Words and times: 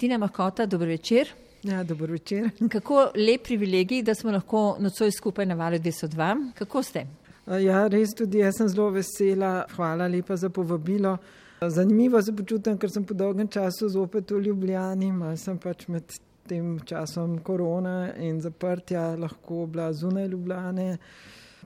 Tina 0.00 0.18
Mahkota, 0.18 0.66
dobro 0.66 0.86
večer. 0.86 1.28
Ja, 1.62 1.84
dobro 1.84 2.12
večer. 2.12 2.50
Kako 2.72 3.10
lep 3.14 3.42
privilegij, 3.44 4.02
da 4.02 4.14
smo 4.14 4.30
lahko 4.30 4.76
nocoj 4.78 5.10
skupaj 5.10 5.46
na 5.46 5.54
valu 5.54 5.76
202. 5.76 6.52
Kako 6.54 6.82
ste? 6.82 7.06
Ja, 7.46 7.86
res 7.88 8.14
tudi 8.16 8.38
jaz 8.38 8.56
sem 8.56 8.68
zelo 8.68 8.88
vesela. 8.90 9.66
Hvala 9.76 10.06
lepa 10.08 10.36
za 10.36 10.48
povabilo. 10.48 11.16
Zanimivo 11.60 12.22
se 12.22 12.32
počutim, 12.36 12.78
ker 12.78 12.90
sem 12.90 13.04
po 13.04 13.14
dolgem 13.14 13.48
času 13.48 13.88
zopet 13.88 14.30
v 14.30 14.40
Ljubljani, 14.46 15.12
malo 15.12 15.36
sem 15.36 15.58
pač 15.58 15.84
med 15.88 16.16
tem 16.48 16.78
časom 16.80 17.38
korona 17.44 18.14
in 18.16 18.40
zaprtja 18.40 19.02
lahko 19.20 19.66
bila 19.66 19.92
zunaj 19.92 20.28
Ljubljane. 20.32 20.96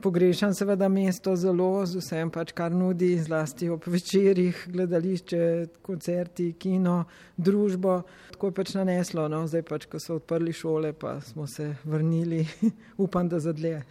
Pogrešam 0.01 0.53
seveda 0.53 0.89
mesto 0.89 1.35
zelo 1.35 1.85
z 1.85 2.01
vsem, 2.01 2.29
pač, 2.31 2.51
kar 2.51 2.73
nudi, 2.75 3.13
zlasti 3.21 3.69
ob 3.71 3.85
večerjih, 3.87 4.65
gledališče, 4.73 5.39
koncerti, 5.85 6.49
kino, 6.59 7.05
družbo. 7.37 8.01
Tako 8.33 8.51
je 8.51 8.55
pač 8.59 8.73
naneslo, 8.75 9.27
no? 9.31 9.45
zdaj 9.47 9.63
pač, 9.69 9.87
ko 9.87 9.99
so 9.99 10.19
odprli 10.19 10.53
šole, 10.53 10.91
pa 10.93 11.21
smo 11.23 11.47
se 11.47 11.71
vrnili, 11.83 12.43
upam, 13.05 13.29
da 13.31 13.39
za 13.39 13.55
dlje. 13.55 13.81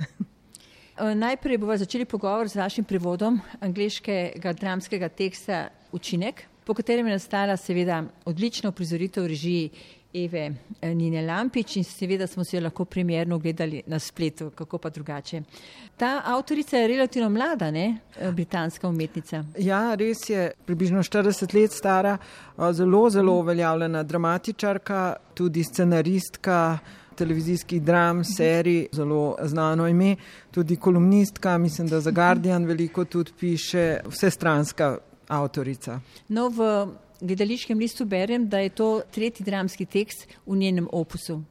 Najprej 1.25 1.59
bomo 1.59 1.77
začeli 1.77 2.05
pogovor 2.05 2.49
z 2.49 2.61
vašim 2.61 2.85
prevodom 2.85 3.41
angliškega 3.65 4.53
dramskega 4.61 5.09
teksta 5.09 5.69
Učinek, 5.93 6.45
po 6.65 6.75
katerem 6.75 7.09
je 7.09 7.17
nastala 7.17 7.57
seveda 7.57 8.05
odlična 8.25 8.71
uprizoritev 8.71 9.27
režiji 9.27 9.71
Eve 10.15 10.53
eh, 10.81 10.95
Nine 10.95 11.23
Lampič 11.27 11.77
in 11.77 11.85
seveda 11.85 12.27
smo 12.27 12.45
se 12.45 12.57
jo 12.57 12.63
lahko 12.63 12.85
primerno 12.85 13.39
gledali 13.39 13.83
na 13.87 13.99
spletu, 13.99 14.51
kako 14.51 14.79
pa 14.79 14.91
drugače. 14.91 15.43
Ta 15.97 16.23
avtorica 16.25 16.77
je 16.77 16.89
relativno 16.89 17.29
mlada, 17.31 17.71
ne? 17.71 17.99
Eh, 18.21 18.33
britanska 18.33 18.89
umetnica. 18.89 19.45
Ja, 19.59 19.95
res 19.95 20.29
je, 20.29 20.51
približno 20.67 21.03
40 21.03 21.55
let 21.55 21.73
stara, 21.73 22.19
eh, 22.19 22.73
zelo, 22.73 23.11
zelo 23.11 23.33
uveljavljena 23.33 24.03
dramatičarka, 24.03 25.17
tudi 25.35 25.65
scenaristka 25.65 26.79
televizijskih 27.15 27.83
dram, 27.83 28.25
serij, 28.25 28.87
zelo 28.93 29.37
znano 29.43 29.89
ime, 29.89 30.17
tudi 30.51 30.77
kolumnistka, 30.77 31.59
mislim, 31.59 31.89
da 31.89 32.01
za 32.01 32.11
Guardian 32.11 32.65
veliko 32.65 33.05
tudi 33.05 33.33
piše, 33.41 34.01
vsestranska 34.07 34.99
avtorica. 35.29 36.01
No, 36.29 36.49
v 36.49 36.87
gledališkem 37.21 37.79
listu 37.79 38.05
berem, 38.05 38.49
da 38.49 38.59
je 38.59 38.69
to 38.69 39.03
tretji 39.11 39.45
dramski 39.45 39.87
tekst 39.87 40.27
v 40.47 40.57
njenem 40.57 40.89
opusu. 40.93 41.43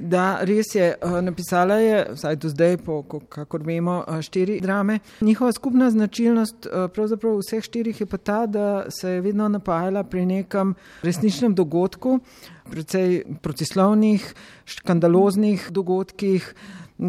Da, 0.00 0.38
res 0.42 0.74
je. 0.74 0.94
Eh, 0.94 1.20
napisala 1.22 1.74
je, 1.74 1.98
vsaj 2.14 2.36
do 2.36 2.48
zdaj, 2.48 2.76
po, 2.76 3.02
kakor 3.28 3.62
vemo, 3.62 4.04
eh, 4.08 4.22
štiri 4.22 4.60
drame. 4.60 4.98
Njihova 5.20 5.52
skupna 5.52 5.90
značilnost 5.90 6.66
eh, 6.66 6.88
pravzaprav 6.94 7.38
vseh 7.38 7.64
štirih 7.64 8.00
je 8.00 8.06
pa 8.06 8.16
ta, 8.16 8.46
da 8.46 8.90
se 8.90 9.10
je 9.10 9.20
vedno 9.20 9.48
napajala 9.48 10.04
pri 10.04 10.26
nekem 10.26 10.74
resničnem 11.02 11.54
dogodku, 11.54 12.18
precej 12.70 13.22
protislovnih, 13.42 14.34
škandaloznih 14.64 15.68
dogodkih 15.70 16.54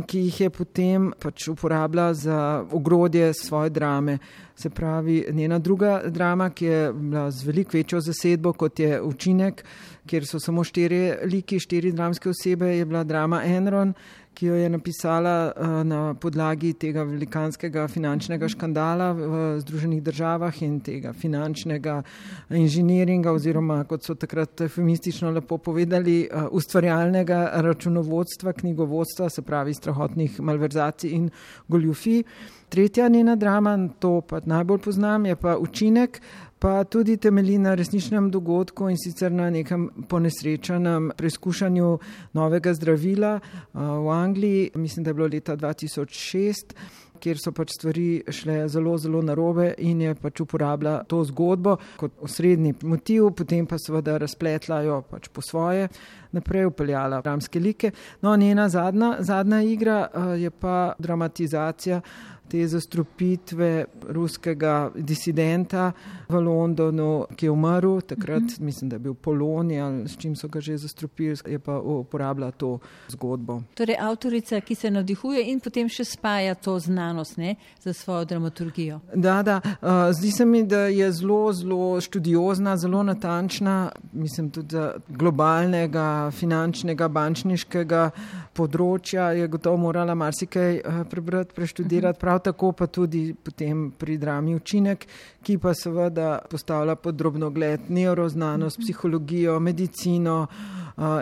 ki 0.03 0.19
jih 0.19 0.41
je 0.41 0.49
potem 0.49 1.11
pač 1.19 1.47
uporabila 1.47 2.13
za 2.13 2.65
ogrodje 2.71 3.33
svoje 3.33 3.69
drame. 3.69 4.17
Se 4.55 4.69
pravi, 4.69 5.25
njena 5.31 5.59
druga 5.59 6.01
drama, 6.07 6.49
ki 6.49 6.65
je 6.65 6.93
bila 6.93 7.31
z 7.31 7.43
veliko 7.43 7.77
večjo 7.77 8.01
zasedbo 8.01 8.53
kot 8.53 8.79
je 8.79 9.01
učinek, 9.01 9.63
kjer 10.07 10.25
so 10.25 10.39
samo 10.39 10.63
štiri 10.63 11.13
liki, 11.25 11.59
štiri 11.59 11.91
dramske 11.91 12.29
osebe, 12.29 12.77
je 12.77 12.85
bila 12.85 13.03
drama 13.03 13.43
Enron, 13.43 13.93
ki 14.35 14.45
jo 14.45 14.55
je 14.55 14.69
napisala 14.69 15.51
uh, 15.55 15.67
na 15.87 16.13
podlagi 16.19 16.73
tega 16.73 17.03
velikanskega 17.07 17.87
finančnega 17.87 18.49
škandala 18.51 19.11
v 19.15 19.43
Združenih 19.63 20.01
državah 20.03 20.61
in 20.65 20.79
tega 20.83 21.13
finančnega 21.13 22.01
inženiringa 22.49 23.31
oziroma, 23.31 23.79
kot 23.87 24.03
so 24.03 24.15
takrat 24.19 24.65
feministično 24.67 25.31
lepo 25.31 25.57
povedali, 25.57 26.25
uh, 26.27 26.49
ustvarjalnega 26.51 27.39
računovodstva, 27.65 28.53
knjigovodstva, 28.59 29.29
se 29.29 29.41
pravi 29.41 29.73
strahotnih 29.73 30.41
malverzacij 30.41 31.15
in 31.15 31.29
goljufij. 31.67 32.23
Tretja 32.69 33.07
njena 33.07 33.35
drama, 33.35 33.77
to 33.99 34.19
pa 34.21 34.41
najbolj 34.45 34.81
poznam, 34.83 35.25
je 35.25 35.35
pa 35.35 35.57
učinek, 35.57 36.19
pa 36.65 36.83
tudi 36.83 37.17
temelji 37.17 37.57
na 37.57 37.75
resničnem 37.75 38.31
dogodku 38.31 38.87
in 38.89 38.97
sicer 38.97 39.31
na 39.31 39.49
nekem 39.53 39.83
ponesrečenem 40.09 41.11
preizkušanju 41.17 41.89
novega 42.33 42.73
zdravila 42.73 43.39
v 43.73 44.09
Angliji, 44.09 44.71
mislim, 44.75 45.03
da 45.03 45.09
je 45.09 45.13
bilo 45.13 45.27
leta 45.27 45.55
2006 45.55 46.73
kjer 47.21 47.39
so 47.39 47.53
pač 47.55 47.73
stvari 47.75 48.09
šle 48.33 48.57
zelo, 48.71 48.95
zelo 49.01 49.21
narobe 49.25 49.71
in 49.87 50.01
je 50.01 50.15
pač 50.19 50.41
uporabila 50.43 50.97
to 51.09 51.23
zgodbo 51.25 51.77
kot 51.99 52.19
osrednji 52.27 52.75
motiv, 52.83 53.31
potem 53.37 53.67
pa 53.69 53.79
seveda 53.81 54.17
razpletlajo 54.21 55.01
pač 55.09 55.29
po 55.33 55.43
svoje, 55.45 55.87
naprej 56.35 56.67
upeljala 56.69 57.21
dramske 57.25 57.59
like. 57.59 57.91
No, 58.21 58.35
njena 58.35 58.67
zadnja, 58.69 59.15
zadnja 59.19 59.61
igra 59.63 59.99
je 60.37 60.51
pa 60.51 60.93
dramatizacija 60.99 62.01
te 62.47 62.67
zastrupitve 62.67 63.85
ruskega 64.09 64.91
disidenta 64.95 65.91
v 66.29 66.39
Londonu, 66.41 67.25
ki 67.35 67.45
je 67.45 67.51
umrl, 67.51 68.01
takrat 68.01 68.37
uh 68.37 68.43
mhm. 68.43 68.53
-huh. 68.53 68.61
mislim, 68.61 68.89
da 68.89 68.95
je 68.95 68.99
bil 68.99 69.13
Polonij 69.13 69.81
ali 69.81 70.07
s 70.09 70.17
čim 70.17 70.35
so 70.35 70.47
ga 70.47 70.61
že 70.61 70.77
zastrupili, 70.77 71.37
je 71.45 71.59
pa 71.59 71.79
uporabljala 71.79 72.51
to 72.51 72.79
zgodbo. 73.07 73.61
Torej, 73.73 73.95
avtorica, 73.99 74.61
ki 74.61 74.75
se 74.75 74.91
navdihuje 74.91 75.51
in 75.51 75.59
potem 75.59 75.89
še 75.89 76.03
spaja 76.03 76.55
to 76.55 76.79
znanost 76.79 77.37
ne, 77.37 77.55
za 77.79 77.93
svojo 77.93 78.25
dramaturgijo. 78.25 78.99
Da, 79.15 79.43
da. 79.43 79.61
Uh, 79.63 79.89
zdi 80.11 80.31
se 80.31 80.45
mi, 80.45 80.63
da 80.63 80.79
je 80.79 81.11
zelo, 81.11 81.53
zelo 81.53 82.01
študiozna, 82.01 82.77
zelo 82.77 83.03
natančna, 83.03 83.91
mislim 84.11 84.49
tudi 84.49 84.77
globalnega, 85.07 86.31
finančnega, 86.31 87.07
bančniškega 87.07 88.09
področja 88.53 89.31
je 89.31 89.47
gotovo 89.47 89.77
morala 89.77 90.15
marsikaj 90.15 90.79
uh, 90.79 91.03
prebrati, 91.09 91.53
preštudirati. 91.53 92.17
Uh 92.17 92.21
-huh 92.23 92.34
prav 92.35 92.53
tako 92.53 92.71
pa 92.71 92.87
tudi 92.87 93.33
potem 93.33 93.91
pri 93.91 94.17
drami 94.17 94.55
učinek, 94.55 95.05
ki 95.43 95.57
pa 95.57 95.73
seveda 95.73 96.39
postavlja 96.49 96.95
pod 96.95 97.15
drobno 97.15 97.49
gled 97.49 97.89
neuroznanost, 97.89 98.79
psihologijo, 98.79 99.59
medicino, 99.59 100.47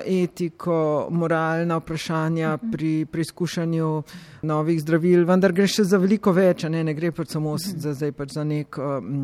etiko, 0.06 1.08
moralna 1.10 1.78
vprašanja 1.78 2.58
pri 2.72 3.06
preizkušanju 3.12 4.04
novih 4.44 4.82
zdravil, 4.82 5.26
vendar 5.26 5.54
gre 5.56 5.66
še 5.68 5.86
za 5.88 5.98
veliko 5.98 6.34
več, 6.36 6.68
ne, 6.70 6.84
ne 6.84 6.94
gre 6.94 7.10
pač 7.16 7.34
samo 7.34 7.56
za, 7.58 7.94
zdaj 7.96 8.12
pač 8.14 8.36
za 8.36 8.44
nek 8.46 8.78
um, 8.78 9.24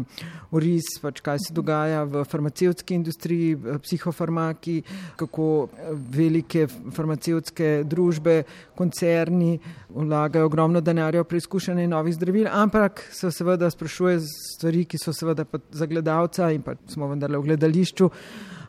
oris, 0.55 0.95
pač 1.03 1.21
kaj 1.21 1.41
se 1.43 1.53
dogaja 1.53 2.05
v 2.09 2.23
farmacevtski 2.25 2.97
industriji, 2.97 3.57
psihofarmaki, 3.83 4.79
kako 5.19 5.69
velike 6.15 6.65
farmacevtske 6.95 7.83
družbe, 7.85 8.41
koncerni 8.79 9.59
vlagajo 9.89 10.49
ogromno 10.49 10.81
denarja 10.81 11.21
v 11.21 11.29
preizkušanje 11.29 11.87
novih 11.91 12.15
zdravil, 12.15 12.47
ampak 12.49 13.03
se 13.13 13.29
seveda 13.31 13.69
sprašuje 13.69 14.19
stvari, 14.25 14.85
ki 14.89 14.97
so 14.97 15.13
seveda 15.13 15.45
za 15.71 15.85
gledalca 15.85 16.49
in 16.55 16.65
pa 16.65 16.77
smo 16.89 17.11
vendarle 17.11 17.37
v 17.37 17.51
gledališču. 17.51 18.09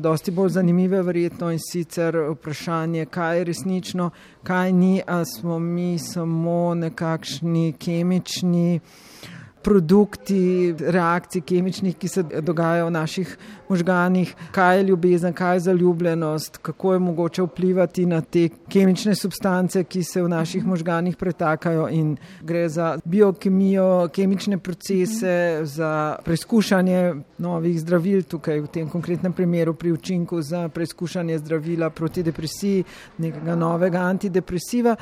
Dosti 0.01 0.33
bolj 0.33 0.55
zanimive, 0.55 1.03
verjetno, 1.05 1.51
in 1.53 1.61
sicer 1.71 2.17
vprašanje, 2.33 3.07
kaj 3.07 3.39
je 3.39 3.45
resnično, 3.45 4.11
kaj 4.43 4.73
ni, 4.73 5.03
ali 5.07 5.27
smo 5.27 5.59
mi 5.59 5.99
samo 5.99 6.75
nekakšni 6.75 7.73
kemični 7.79 8.81
produkti 9.63 10.75
reakcij 10.79 11.41
kemičnih, 11.41 11.97
ki 11.97 12.09
se 12.09 12.23
dogajajo 12.23 12.87
v 12.87 12.91
naših 12.91 13.37
možganih, 13.69 14.35
kaj 14.53 14.79
je 14.79 14.85
ljubezen, 14.89 15.33
kaj 15.33 15.57
je 15.57 15.61
zaljubljenost, 15.61 16.57
kako 16.63 16.93
je 16.93 16.99
mogoče 16.99 17.43
vplivati 17.43 18.07
na 18.07 18.21
te 18.21 18.49
kemične 18.69 19.15
substance, 19.15 19.85
ki 19.85 20.03
se 20.05 20.23
v 20.23 20.29
naših 20.29 20.67
možganih 20.67 21.17
pretakajo 21.17 21.89
in 21.89 22.17
gre 22.43 22.69
za 22.69 22.99
biokemijo, 23.05 24.09
kemične 24.13 24.59
procese, 24.59 25.61
za 25.63 26.17
preizkušanje 26.25 27.15
novih 27.39 27.81
zdravil, 27.81 28.23
tukaj 28.23 28.61
v 28.61 28.67
tem 28.67 28.89
konkretnem 28.89 29.33
primeru 29.33 29.75
pri 29.75 29.93
učinku 29.93 30.43
za 30.43 30.69
preizkušanje 30.69 31.39
zdravila 31.39 31.91
proti 31.91 32.23
depresiji, 32.23 32.85
nekega 33.19 33.57
novega 33.57 34.01
antidepresiva 34.01 34.97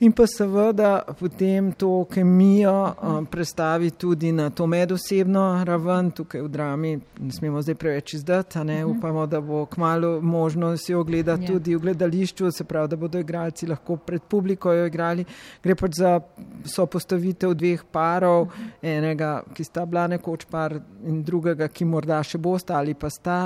in 0.00 0.12
pa 0.12 0.24
seveda 0.26 1.02
potem 1.18 1.72
to 1.72 2.04
kemijo 2.04 2.94
um, 3.02 3.26
predstavi 3.26 3.90
tudi 3.90 4.32
na 4.32 4.50
to 4.50 4.66
medosebno 4.66 5.64
raven, 5.64 6.10
tukaj 6.10 6.40
v 6.42 6.48
drami, 6.48 6.92
ne 7.20 7.32
smemo 7.32 7.60
zdaj 7.62 7.74
preveč 7.74 8.14
izdati, 8.14 8.58
ne 8.64 8.78
mhm. 8.84 8.98
upamo, 8.98 9.26
da 9.26 9.40
bo 9.40 9.66
kmalo 9.66 10.20
možno 10.20 10.76
si 10.76 10.94
ogledati 10.94 11.42
ja. 11.42 11.48
tudi 11.48 11.76
v 11.76 11.80
gledališču, 11.80 12.50
se 12.50 12.64
pravi, 12.64 12.88
da 12.88 12.96
bodo 12.96 13.20
igralci 13.20 13.66
lahko 13.66 13.96
pred 13.96 14.22
publiko 14.22 14.72
jo 14.72 14.86
igrali. 14.86 15.24
Gre 15.62 15.74
pač 15.74 16.00
za 16.00 16.20
sopostavitev 16.64 17.54
dveh 17.54 17.84
parov, 17.92 18.46
mhm. 18.46 18.72
enega, 18.82 19.42
ki 19.54 19.64
sta 19.64 19.86
bila 19.86 20.06
nekoč 20.06 20.48
par 20.50 20.78
in 21.04 21.22
drugega, 21.22 21.68
ki 21.68 21.84
morda 21.84 22.22
še 22.24 22.38
bosta 22.38 22.80
ali 22.80 22.94
pa 22.94 23.10
sta. 23.10 23.40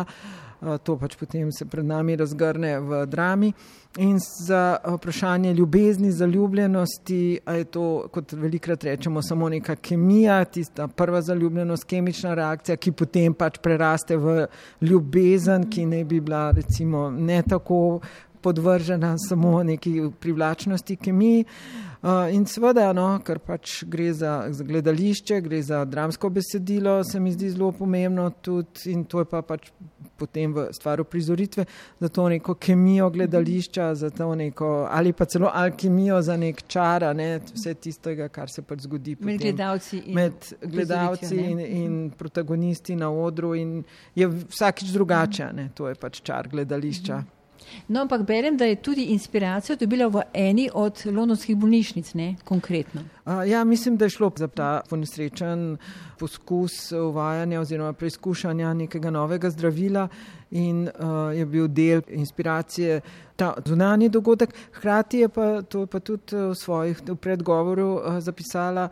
To 0.82 0.96
pač 0.99 1.16
potem 1.16 1.52
se 1.52 1.64
pred 1.64 1.84
nami 1.87 2.16
razgrne 2.16 2.78
v 2.81 3.06
drami. 3.06 3.52
In 3.99 4.19
za 4.19 4.76
vprašanje 4.96 5.52
ljubezni, 5.55 6.11
zaljubljenosti, 6.12 7.38
a 7.44 7.52
je 7.55 7.64
to, 7.64 8.08
kot 8.11 8.32
velikrat 8.32 8.84
rečemo, 8.84 9.22
samo 9.22 9.49
neka 9.49 9.76
kemija, 9.76 10.44
tista 10.44 10.88
prva 10.88 11.22
zaljubljenost, 11.22 11.84
kemična 11.84 12.34
reakcija, 12.34 12.76
ki 12.76 12.93
potem 12.93 13.34
pač 13.34 13.61
preraste 13.62 14.16
v 14.16 14.46
ljubezen, 14.82 15.69
ki 15.70 15.87
ne 15.87 16.05
bi 16.05 16.20
bila 16.20 16.49
recimo 16.50 17.10
ne 17.10 17.43
tako 17.43 18.00
podvržena 18.44 19.14
samo 19.19 19.62
neki 19.62 20.11
privlačnosti 20.20 20.96
kemiji. 20.96 21.44
Uh, 22.05 22.11
in 22.37 22.43
seveda, 22.44 22.91
no, 22.93 23.06
ker 23.25 23.38
pač 23.41 23.79
gre 23.88 24.11
za, 24.12 24.35
za 24.52 24.64
gledališče, 24.69 25.38
gre 25.41 25.62
za 25.64 25.79
dramsko 25.88 26.29
besedilo, 26.29 26.99
se 27.08 27.17
mi 27.20 27.32
zdi 27.32 27.49
zelo 27.55 27.70
pomembno 27.73 28.26
tudi 28.44 28.93
in 28.93 29.06
to 29.08 29.23
je 29.23 29.29
pa 29.31 29.41
pač 29.41 29.70
potem 30.20 30.52
v 30.52 30.67
stvaru 30.76 31.06
prizoritve, 31.08 31.64
za 32.00 32.08
to 32.12 32.26
neko 32.29 32.55
kemijo 32.61 33.08
gledališča, 33.11 33.94
za 33.94 34.11
to 34.11 34.35
neko 34.35 34.69
ali 34.91 35.14
pa 35.17 35.25
celo 35.25 35.49
alkimijo 35.49 36.20
za 36.23 36.37
nek 36.37 36.61
čar, 36.69 37.06
ne, 37.17 37.38
vse 37.55 37.73
tistega, 37.75 38.29
kar 38.29 38.52
se 38.52 38.62
pač 38.62 38.85
zgodi 38.85 39.17
med 39.20 39.41
gledalci 39.41 40.02
in, 40.05 40.14
med 40.14 40.50
gledalci 40.61 41.38
in, 41.41 41.61
in 41.61 41.94
protagonisti 42.19 42.99
na 43.00 43.08
odru 43.11 43.55
in 43.56 43.81
je 44.14 44.29
vsakič 44.29 44.93
drugače, 44.93 45.49
ne, 45.56 45.70
to 45.75 45.88
je 45.88 45.96
pač 45.96 46.20
čar 46.20 46.52
gledališča. 46.52 47.17
Mhm. 47.17 47.44
No, 47.89 48.01
ampak 48.01 48.23
berem, 48.23 48.56
da 48.56 48.65
je 48.65 48.77
tudi 48.77 49.05
inspiracijo 49.12 49.77
dobila 49.77 50.09
v 50.09 50.23
eni 50.33 50.69
od 50.75 51.03
londonskih 51.06 51.56
bolnišnic, 51.56 52.15
ne 52.15 52.35
konkretno. 52.45 53.03
Uh, 53.25 53.43
ja, 53.49 53.65
mislim, 53.65 53.97
da 53.97 54.05
je 54.05 54.11
šlo 54.11 54.31
za 54.37 54.49
ta 54.49 54.81
ponesrečen 54.91 55.77
poskus 56.19 56.93
uvajanja 56.93 57.61
oziroma 57.61 57.93
preizkušanja 57.93 58.75
nekega 58.75 59.11
novega 59.11 59.51
zdravila 59.51 60.09
in 60.51 60.89
uh, 60.89 61.37
je 61.37 61.47
bil 61.47 61.69
del 61.69 62.03
inspiracije 62.09 63.01
ta 63.37 63.55
zunanji 63.67 64.09
dogodek. 64.09 64.55
Hkrati 64.73 65.19
je 65.19 65.29
pa 65.29 65.62
to 65.62 65.87
pa 65.87 66.01
tudi 66.01 66.37
v 66.37 66.55
svojih 66.55 67.03
v 67.06 67.17
predgovoru 67.17 67.93
uh, 67.95 68.21
zapisala 68.21 68.89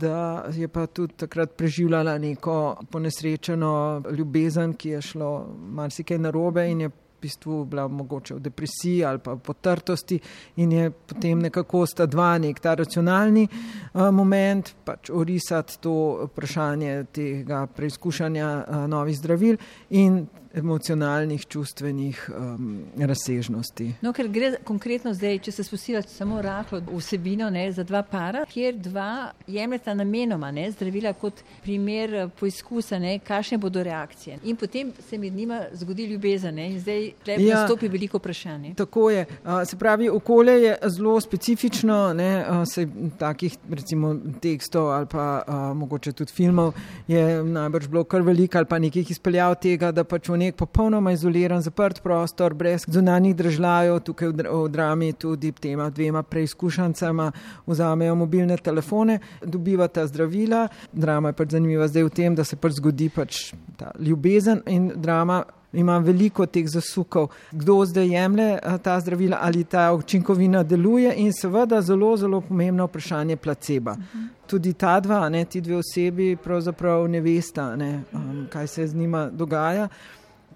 da 0.00 0.44
je 0.52 0.68
pa 0.68 0.86
tudi 0.86 1.14
takrat 1.14 1.50
preživljala 1.56 2.18
neko 2.18 2.76
ponesrečeno 2.90 4.02
ljubezen, 4.16 4.74
ki 4.74 4.88
je 4.88 5.02
šlo 5.02 5.46
marsikaj 5.58 6.18
narobe 6.18 6.70
in 6.70 6.80
je 6.80 6.90
bistvu 7.20 7.64
bila 7.64 7.88
mogoče 7.88 8.34
v 8.34 8.40
depresiji 8.40 9.04
ali 9.04 9.18
pa 9.18 9.36
potrtosti 9.36 10.20
in 10.56 10.72
je 10.72 10.90
potem 10.90 11.38
nekako 11.38 11.86
sta 11.86 12.06
dva 12.06 12.38
nek 12.38 12.60
ta 12.60 12.74
racionalni 12.74 13.46
uh, 13.48 14.10
moment, 14.10 14.74
pač 14.84 15.10
orisati 15.10 15.78
to 15.80 15.94
vprašanje 16.30 17.04
tega 17.12 17.66
preizkušanja 17.66 18.50
uh, 18.56 18.86
novih 18.88 19.16
zdravil 19.16 19.56
in 19.90 20.26
emocionalnih, 20.54 21.46
čustvenih 21.46 22.30
um, 22.30 22.84
razsežnosti. 22.98 23.92
No, 24.02 24.12
ker 24.12 24.28
gre 24.28 24.52
konkretno 24.66 25.12
zdaj, 25.14 25.38
če 25.46 25.52
se 25.54 25.64
spustila 25.64 26.02
samo 26.02 26.40
rahlo 26.42 26.80
vsebino 26.90 27.50
ne, 27.50 27.68
za 27.72 27.84
dva 27.86 28.02
para, 28.02 28.44
kjer 28.50 28.78
dva 28.82 29.30
jemljeta 29.46 29.94
namenoma 29.94 30.50
ne, 30.50 30.66
zdravila 30.72 31.12
kot 31.12 31.42
primer 31.62 32.14
eh, 32.14 32.28
poizkusa, 32.40 32.98
kakšne 33.26 33.58
bodo 33.58 33.82
reakcije. 33.86 34.40
In 34.44 34.56
potem 34.56 34.92
se 35.08 35.18
med 35.18 35.34
njima 35.34 35.62
zgodi 35.72 36.06
ljubezen 36.10 36.54
ne, 36.54 36.66
in 36.72 36.80
zdaj 36.80 37.10
lepo 37.26 37.42
ja, 37.42 37.60
nastopi 37.60 37.88
veliko 37.88 38.18
vprašanje. 38.18 38.74
Tako 38.74 39.10
je. 39.10 39.26
Se 39.64 39.76
pravi, 39.76 40.08
okolje 40.08 40.52
je 40.62 40.76
zelo 40.96 41.20
specifično, 41.20 42.12
ne, 42.14 42.30
se 42.66 42.86
takih 43.18 43.56
recimo 43.70 44.14
tekstov 44.40 44.90
ali 44.90 45.06
pa 45.06 45.42
a, 45.46 45.74
mogoče 45.74 46.12
tudi 46.12 46.32
filmov 46.32 46.74
je 47.08 47.42
najbrž 47.44 47.88
bilo 47.88 48.04
kar 48.04 48.22
veliko 48.22 48.58
ali 48.58 48.66
pa 48.66 48.78
nekih 48.78 49.10
izpeljav 49.10 49.54
tega, 49.62 49.92
da 49.92 50.04
pač 50.04 50.28
v 50.28 50.39
nek 50.40 50.56
popolnoma 50.56 51.12
izoliran, 51.12 51.60
zaprt 51.62 52.00
prostor, 52.02 52.54
brez 52.54 52.86
zunanjih 52.88 53.36
držav, 53.36 53.98
tukaj 54.06 54.32
v, 54.32 54.46
v 54.48 54.68
drami 54.72 55.12
tudi 55.12 55.52
tema 55.52 55.90
dvema 55.90 56.22
preizkušancama 56.22 57.30
vzamejo 57.66 58.14
mobilne 58.14 58.56
telefone, 58.56 59.18
dobivata 59.44 60.06
zdravila. 60.06 60.66
Drama 60.92 61.30
je 61.30 61.38
pač 61.42 61.56
zanimiva 61.56 61.88
zdaj 61.88 62.08
v 62.08 62.12
tem, 62.16 62.34
da 62.34 62.44
se 62.44 62.56
pač 62.56 62.80
zgodi 62.80 63.10
pač 63.12 63.40
ta 63.76 63.92
ljubezen 64.00 64.62
in 64.66 64.92
drama. 64.96 65.42
Ima 65.72 66.00
veliko 66.02 66.48
teh 66.50 66.66
zasukov, 66.66 67.28
kdo 67.54 67.76
zdaj 67.86 68.08
jemlje 68.10 68.46
eh, 68.58 68.78
ta 68.82 68.96
zdravila, 69.00 69.38
ali 69.40 69.62
ta 69.64 69.84
učinkovina 69.94 70.64
deluje, 70.66 71.12
in 71.22 71.30
seveda 71.32 71.78
zelo, 71.82 72.16
zelo 72.18 72.40
pomembno 72.40 72.88
vprašanje 72.88 73.36
placeba. 73.36 73.92
Uh 73.92 73.98
-huh. 73.98 74.26
Tudi 74.46 74.72
ta 74.72 75.00
dva, 75.00 75.28
ne, 75.28 75.44
ti 75.44 75.60
dve 75.60 75.76
osebi, 75.76 76.36
pravzaprav 76.36 77.08
ne 77.08 77.20
veste, 77.20 77.62
um, 77.62 78.46
kaj 78.50 78.66
se 78.66 78.86
z 78.86 78.94
njima 78.94 79.28
dogaja 79.30 79.88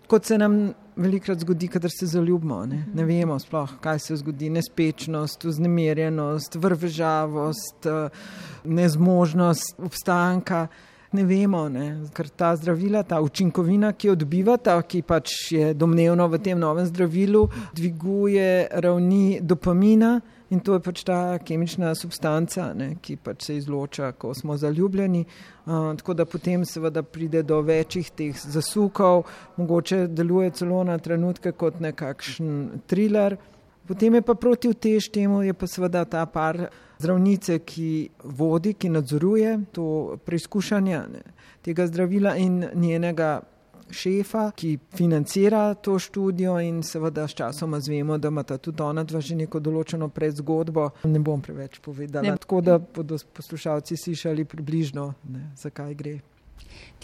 kot 0.06 0.24
se 0.24 0.38
nam 0.38 0.74
velikrat 0.96 1.38
zgodi, 1.38 1.68
kadar 1.68 1.90
se 1.90 2.06
zaljubimo. 2.06 2.66
Ne, 2.66 2.84
ne 2.94 3.04
vemo 3.04 3.38
sploh, 3.38 3.76
kaj 3.80 3.98
se 3.98 4.16
zgodi. 4.16 4.50
Nespečnost, 4.50 5.44
vznemirjenost, 5.44 6.54
vrvežavost, 6.54 7.86
eh, 7.86 8.08
nezmožnost 8.64 9.78
obstanka. 9.78 10.66
Ne 11.14 11.22
vemo, 11.24 11.68
ne? 11.68 12.00
ker 12.14 12.28
ta 12.28 12.56
zdravila, 12.56 13.04
ta 13.06 13.20
učinkovina, 13.22 13.92
ki 13.92 14.08
jo 14.08 14.14
dobivata, 14.18 14.74
ki 14.82 15.02
pač 15.06 15.52
je 15.52 15.74
domnevno 15.74 16.26
v 16.28 16.40
tem 16.42 16.58
novem 16.58 16.86
zdravilu, 16.86 17.44
dviguje 17.74 18.66
ravni 18.82 19.38
dopamina, 19.40 20.20
In 20.54 20.60
to 20.62 20.76
je 20.76 20.80
pač 20.86 21.02
ta 21.02 21.38
kemična 21.42 21.94
substanca, 21.98 22.68
ne, 22.78 22.92
ki 23.02 23.16
pač 23.18 23.48
se 23.48 23.56
izloča, 23.58 24.12
ko 24.12 24.30
smo 24.38 24.54
zaljubljeni. 24.56 25.24
Uh, 25.66 25.88
tako 25.98 26.14
da 26.14 26.26
potem 26.30 26.62
seveda 26.68 27.02
pride 27.02 27.42
do 27.42 27.58
večjih 27.64 28.10
teh 28.14 28.38
zasukov, 28.38 29.24
mogoče 29.56 30.06
deluje 30.06 30.52
celo 30.60 30.84
na 30.86 30.98
trenutke 30.98 31.52
kot 31.58 31.80
nekakšen 31.82 32.84
thriller. 32.86 33.36
Potem 33.88 34.14
je 34.14 34.22
pa 34.22 34.34
proti 34.34 34.70
utež 34.70 35.08
temu, 35.10 35.42
je 35.42 35.54
pa 35.58 35.66
seveda 35.66 36.04
ta 36.04 36.22
par 36.26 36.68
zdravnice, 37.02 37.58
ki 37.66 37.88
vodi, 38.38 38.76
ki 38.78 38.92
nadzoruje 38.94 39.58
to 39.74 40.20
preizkušanje 40.24 41.02
tega 41.64 41.86
zdravila 41.90 42.36
in 42.36 42.62
njenega 42.74 43.40
šefa, 43.94 44.48
ki 44.56 44.78
financira 44.96 45.74
to 45.74 45.98
študijo 45.98 46.58
in 46.60 46.82
seveda 46.82 47.28
s 47.28 47.38
časoma 47.38 47.80
zvemo, 47.80 48.18
da 48.18 48.28
imata 48.28 48.58
tudi 48.58 48.82
ona 48.82 49.04
dva 49.04 49.20
že 49.20 49.38
neko 49.38 49.60
določeno 49.60 50.08
predzgodbo. 50.08 50.90
Ne 51.04 51.22
bom 51.22 51.42
preveč 51.42 51.78
povedala, 51.84 52.26
ne. 52.26 52.36
tako 52.42 52.60
da 52.60 52.78
bodo 52.78 53.18
poslušalci 53.32 53.96
slišali 53.96 54.44
približno, 54.44 55.12
ne, 55.30 55.50
zakaj 55.56 55.94
gre. 55.94 56.18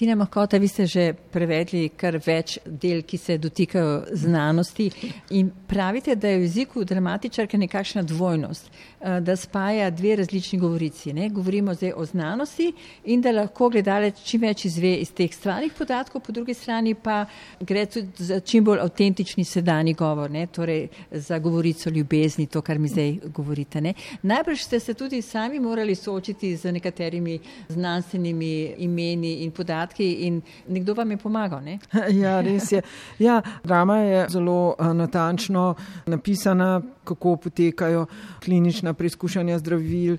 Tina 0.00 0.14
Mahkota, 0.14 0.56
vi 0.56 0.68
ste 0.68 0.86
že 0.86 1.02
prevedli 1.12 1.90
kar 1.92 2.16
več 2.24 2.54
del, 2.64 3.02
ki 3.04 3.18
se 3.20 3.34
dotikajo 3.36 4.16
znanosti 4.16 4.86
in 5.36 5.50
pravite, 5.68 6.14
da 6.16 6.30
je 6.30 6.38
v 6.38 6.46
jeziku 6.46 6.84
dramatičarke 6.88 7.58
nekakšna 7.60 8.02
dvojnost, 8.08 8.70
eh, 8.70 9.18
da 9.20 9.36
spaja 9.36 9.90
dve 9.90 10.14
različni 10.16 10.58
govorici. 10.58 11.12
Ne? 11.12 11.28
Govorimo 11.28 11.74
zdaj 11.74 11.92
o 11.96 12.04
znanosti 12.08 12.70
in 13.04 13.20
da 13.20 13.30
lahko 13.30 13.68
gledalec 13.68 14.22
čim 14.24 14.40
več 14.40 14.64
izve 14.70 14.94
iz 15.02 15.12
teh 15.12 15.34
stvarnih 15.36 15.76
podatkov, 15.76 16.24
po 16.24 16.32
drugi 16.32 16.54
strani 16.54 16.94
pa 16.94 17.26
gre 17.60 17.84
tudi 17.86 18.24
za 18.24 18.40
čim 18.40 18.64
bolj 18.64 18.80
avtentični 18.80 19.44
sedani 19.44 19.92
govor, 19.92 20.30
ne? 20.30 20.46
torej 20.46 20.88
za 21.10 21.38
govorico 21.38 21.90
ljubezni, 21.90 22.46
to, 22.46 22.62
kar 22.62 22.78
mi 22.78 22.88
zdaj 22.88 23.18
govorite. 23.37 23.80
Ne? 23.80 23.92
Najbrž 24.22 24.64
ste 24.64 24.80
se 24.80 24.94
tudi 24.94 25.20
sami 25.22 25.60
morali 25.60 25.94
soočiti 25.94 26.56
z 26.56 26.72
nekaterimi 26.72 27.38
znanstvenimi 27.68 28.75
imeni 28.78 29.34
in 29.44 29.52
podatki 29.52 29.69
in 30.26 30.42
nekdo 30.68 30.94
vam 30.94 31.10
je 31.10 31.16
pomagal. 31.16 31.62
Ne? 31.64 31.78
Ja, 32.22 32.40
res 32.40 32.72
je. 32.72 32.82
Ja, 33.18 33.42
drama 33.64 33.96
je 33.96 34.26
zelo 34.28 34.74
uh, 34.78 34.92
natančno 34.94 35.74
napisana, 36.06 36.80
kako 37.04 37.36
potekajo 37.36 38.06
klinična 38.44 38.94
preizkušanja 38.94 39.58
zdravil. 39.58 40.16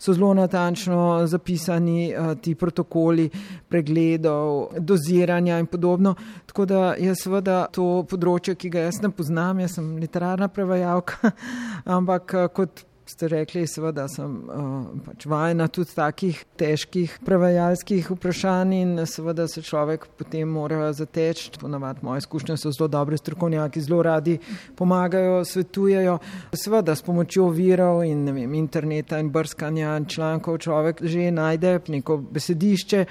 So 0.00 0.12
zelo 0.12 0.34
natančno 0.34 1.26
zapisani 1.26 2.14
uh, 2.16 2.34
ti 2.40 2.54
protokoli 2.54 3.30
pregledov, 3.68 4.68
doziranja 4.78 5.58
in 5.58 5.66
podobno. 5.66 6.14
Tako 6.46 6.64
da 6.64 6.94
je 6.98 7.14
seveda 7.14 7.66
to 7.72 8.04
področje, 8.08 8.54
ki 8.54 8.70
ga 8.70 8.86
jaz 8.86 9.02
ne 9.02 9.10
poznam, 9.12 9.60
jaz 9.60 9.76
sem 9.76 9.96
literarna 10.00 10.48
prevajalka, 10.48 11.34
ampak 11.98 12.34
uh, 12.34 12.48
kot 12.48 12.86
ste 13.10 13.28
rekli, 13.28 13.66
seveda 13.66 14.06
sem 14.08 14.36
uh, 14.46 14.86
pač 15.04 15.26
vajena 15.28 15.66
tudi 15.72 15.94
takih 15.96 16.38
težkih 16.60 17.16
prevajalskih 17.26 18.10
vprašanj 18.14 18.74
in 18.76 18.92
seveda 19.10 19.48
se 19.50 19.62
človek 19.66 20.06
potem 20.18 20.48
mora 20.48 20.92
zateči. 20.96 21.50
Ponavadi 21.60 22.04
moje 22.06 22.24
izkušnje 22.24 22.56
so 22.56 22.72
zelo 22.72 22.88
dobre 22.88 23.18
strokovnjaki, 23.18 23.82
zelo 23.82 24.02
radi 24.06 24.38
pomagajo, 24.78 25.42
svetujejo. 25.44 26.18
Seveda 26.54 26.94
s 26.94 27.06
pomočjo 27.06 27.48
virov 27.54 28.04
in 28.06 28.24
vem, 28.30 28.54
interneta 28.54 29.18
in 29.18 29.32
brskanja 29.34 29.98
člankov 30.08 30.60
človek 30.62 31.02
že 31.02 31.30
najde 31.34 31.80
neko 31.88 32.16
besedišče, 32.30 33.04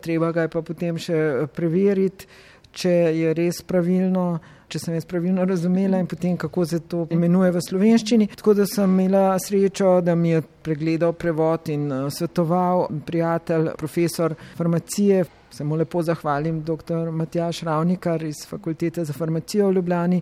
treba 0.00 0.32
ga 0.32 0.44
je 0.44 0.52
pa 0.52 0.62
potem 0.62 0.98
še 1.00 1.48
preveriti, 1.54 2.26
če 2.74 2.92
je 3.14 3.34
res 3.34 3.62
pravilno 3.62 4.26
če 4.74 4.80
sem 4.80 4.96
jaz 4.96 5.06
pravilno 5.06 5.44
razumela 5.46 6.00
in 6.02 6.08
potem 6.10 6.36
kako 6.40 6.64
se 6.66 6.80
to 6.90 7.04
imenuje 7.14 7.52
v 7.54 7.62
slovenščini. 7.62 8.28
Tako 8.34 8.56
da 8.58 8.66
sem 8.66 8.98
imela 8.98 9.38
srečo, 9.38 10.00
da 10.04 10.16
mi 10.18 10.32
je 10.34 10.42
pregledal 10.66 11.14
prevod 11.14 11.70
in 11.70 11.86
uh, 11.92 12.08
svetoval 12.10 12.88
prijatelj, 13.06 13.74
profesor 13.78 14.34
farmacije. 14.58 15.24
se 15.54 15.64
mu 15.64 15.76
lepo 15.76 16.02
zahvalim, 16.02 16.62
dr. 16.66 17.10
Matjaš 17.14 17.62
Ravnikar 17.62 18.22
iz 18.22 18.42
Fakultete 18.48 19.04
za 19.04 19.12
farmacijo 19.12 19.68
v 19.68 19.74
Ljubljani, 19.74 20.20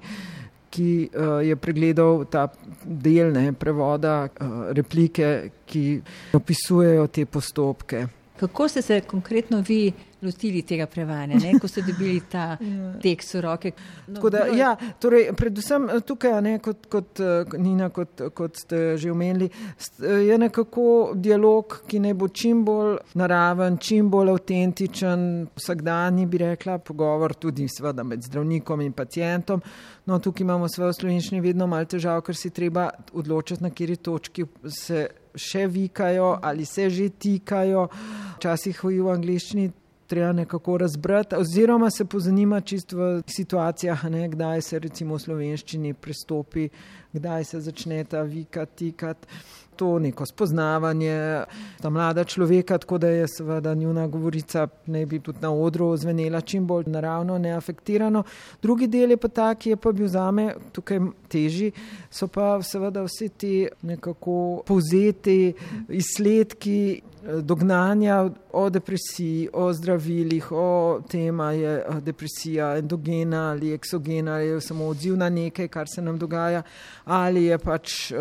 ki 0.71 1.09
uh, 1.09 1.41
je 1.47 1.57
pregledal 1.57 2.25
ta 2.25 2.49
del 2.85 3.33
ne, 3.33 3.53
prevoda 3.53 4.27
uh, 4.29 4.73
replike, 4.77 5.51
ki 5.67 6.03
opisujejo 6.37 7.07
te 7.07 7.25
postopke. 7.25 8.07
Kako 8.37 8.69
ste 8.69 8.83
se 8.83 9.01
konkretno 9.01 9.65
vi 9.69 9.93
lotili 10.23 10.62
tega 10.62 10.87
prevajanja, 10.87 11.39
ne? 11.43 11.59
ko 11.61 11.69
ste 11.69 11.83
dobili 11.83 12.21
ta 12.31 12.39
ja. 12.61 12.93
tekst 13.03 13.35
v 13.35 13.41
roke. 13.41 13.73
No, 14.07 14.31
da, 14.31 14.47
ja, 14.55 14.77
torej, 15.01 15.33
predvsem 15.37 15.89
eh, 15.91 16.01
tukaj, 16.07 16.39
ne, 16.43 16.57
kot, 16.62 16.87
kot 16.91 17.21
eh, 17.21 17.57
Nina, 17.59 17.91
kot, 17.95 18.23
kot 18.35 18.61
ste 18.62 18.97
že 18.97 19.11
omenili, 19.11 19.51
eh, 19.51 20.23
je 20.29 20.39
nekako 20.39 21.12
dialog, 21.15 21.81
ki 21.87 22.01
ne 22.01 22.15
bo 22.15 22.29
čim 22.29 22.65
bolj 22.65 22.97
naraven, 23.19 23.79
čim 23.83 24.11
bolj 24.11 24.33
avtentičen, 24.37 25.49
vsakdanji 25.59 26.27
bi 26.27 26.43
rekla, 26.45 26.79
pogovor 26.79 27.35
tudi 27.35 27.67
seveda 27.69 28.07
med 28.07 28.23
zdravnikom 28.23 28.81
in 28.87 28.93
pacijentom. 28.93 29.62
No, 30.07 30.19
tukaj 30.19 30.45
imamo 30.45 30.69
svojo 30.69 30.93
slovenščino 30.93 31.43
vedno 31.43 31.67
malo 31.71 31.87
težav, 31.87 32.23
ker 32.27 32.39
si 32.39 32.51
treba 32.51 32.89
odločiti, 33.12 33.62
na 33.62 33.71
kjeri 33.71 33.97
točki 33.97 34.47
se 34.67 35.07
še 35.35 35.67
vikajo 35.67 36.39
ali 36.43 36.65
se 36.65 36.91
že 36.91 37.09
tikajo. 37.09 37.89
Včasih 38.37 38.85
v 38.85 39.09
angliščini 39.12 39.71
treba 40.12 40.33
nekako 40.33 40.79
razbrati, 40.79 41.37
oziroma 41.37 41.91
se 41.91 42.05
pozanima 42.05 42.61
čisto 42.61 42.97
v 42.97 43.23
situacijah, 43.27 44.05
ne, 44.05 44.27
kdaj 44.29 44.61
se 44.62 44.79
recimo 44.79 45.17
v 45.17 45.23
slovenščini 45.23 45.95
pristopi, 45.95 46.67
kdaj 47.12 47.45
se 47.45 47.61
začne 47.61 48.04
ta 48.04 48.23
vika 48.23 48.66
tikati. 48.66 49.28
To 49.76 49.99
neko 49.99 50.26
spoznavanje, 50.26 51.45
ta 51.81 51.90
mlada 51.90 52.25
človeka, 52.25 52.78
tako 52.78 52.99
da 52.99 53.09
je 53.09 53.28
seveda 53.28 53.75
njuna 53.75 54.07
govorica, 54.07 54.66
ne 54.87 55.07
bi 55.07 55.19
tudi 55.19 55.38
na 55.42 55.50
odru 55.52 55.97
zvenela 55.97 56.40
čim 56.40 56.66
bolj 56.66 56.85
naravno, 56.87 57.38
neafektirano. 57.38 58.23
Drugi 58.62 58.87
del 58.87 59.11
je 59.11 59.16
pa 59.16 59.28
ta, 59.28 59.54
ki 59.54 59.71
je 59.71 59.76
pa 59.76 59.92
bil 59.92 60.09
zame 60.09 60.54
tukaj 60.73 61.00
teži, 61.28 61.73
so 62.11 62.28
pa 62.28 62.59
seveda 62.62 63.02
vsi 63.02 63.28
ti 63.28 63.54
nekako 63.83 64.62
povzeti 64.66 65.54
izsledki 65.88 67.00
dognanja 67.23 68.31
o 68.52 68.71
depresiji, 68.71 69.49
o 69.52 69.73
zdravilih, 69.73 70.52
o 70.52 71.00
tem, 71.09 71.40
je 71.40 71.75
eh, 71.78 72.00
depresija 72.00 72.76
endogena 72.78 73.50
ali 73.50 73.73
eksogena, 73.73 74.38
je 74.38 74.61
samo 74.61 74.87
odziv 74.87 75.16
na 75.16 75.28
nekaj, 75.28 75.69
kar 75.69 75.87
se 75.95 76.02
nam 76.02 76.19
dogaja, 76.19 76.62
ali 77.05 77.45
je 77.45 77.59
pač 77.59 78.11
eh, 78.11 78.17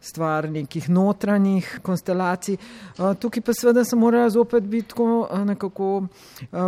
stvar 0.00 0.50
nekih 0.50 0.88
notranjih 0.90 1.78
konstelacij. 1.82 2.56
Eh, 2.56 3.14
tukaj 3.20 3.42
pa 3.42 3.54
seveda 3.54 3.84
se 3.84 3.96
mora 3.96 4.28
zopet 4.30 4.64
biti 4.64 4.88
tako 4.88 5.28
nekako 5.44 6.06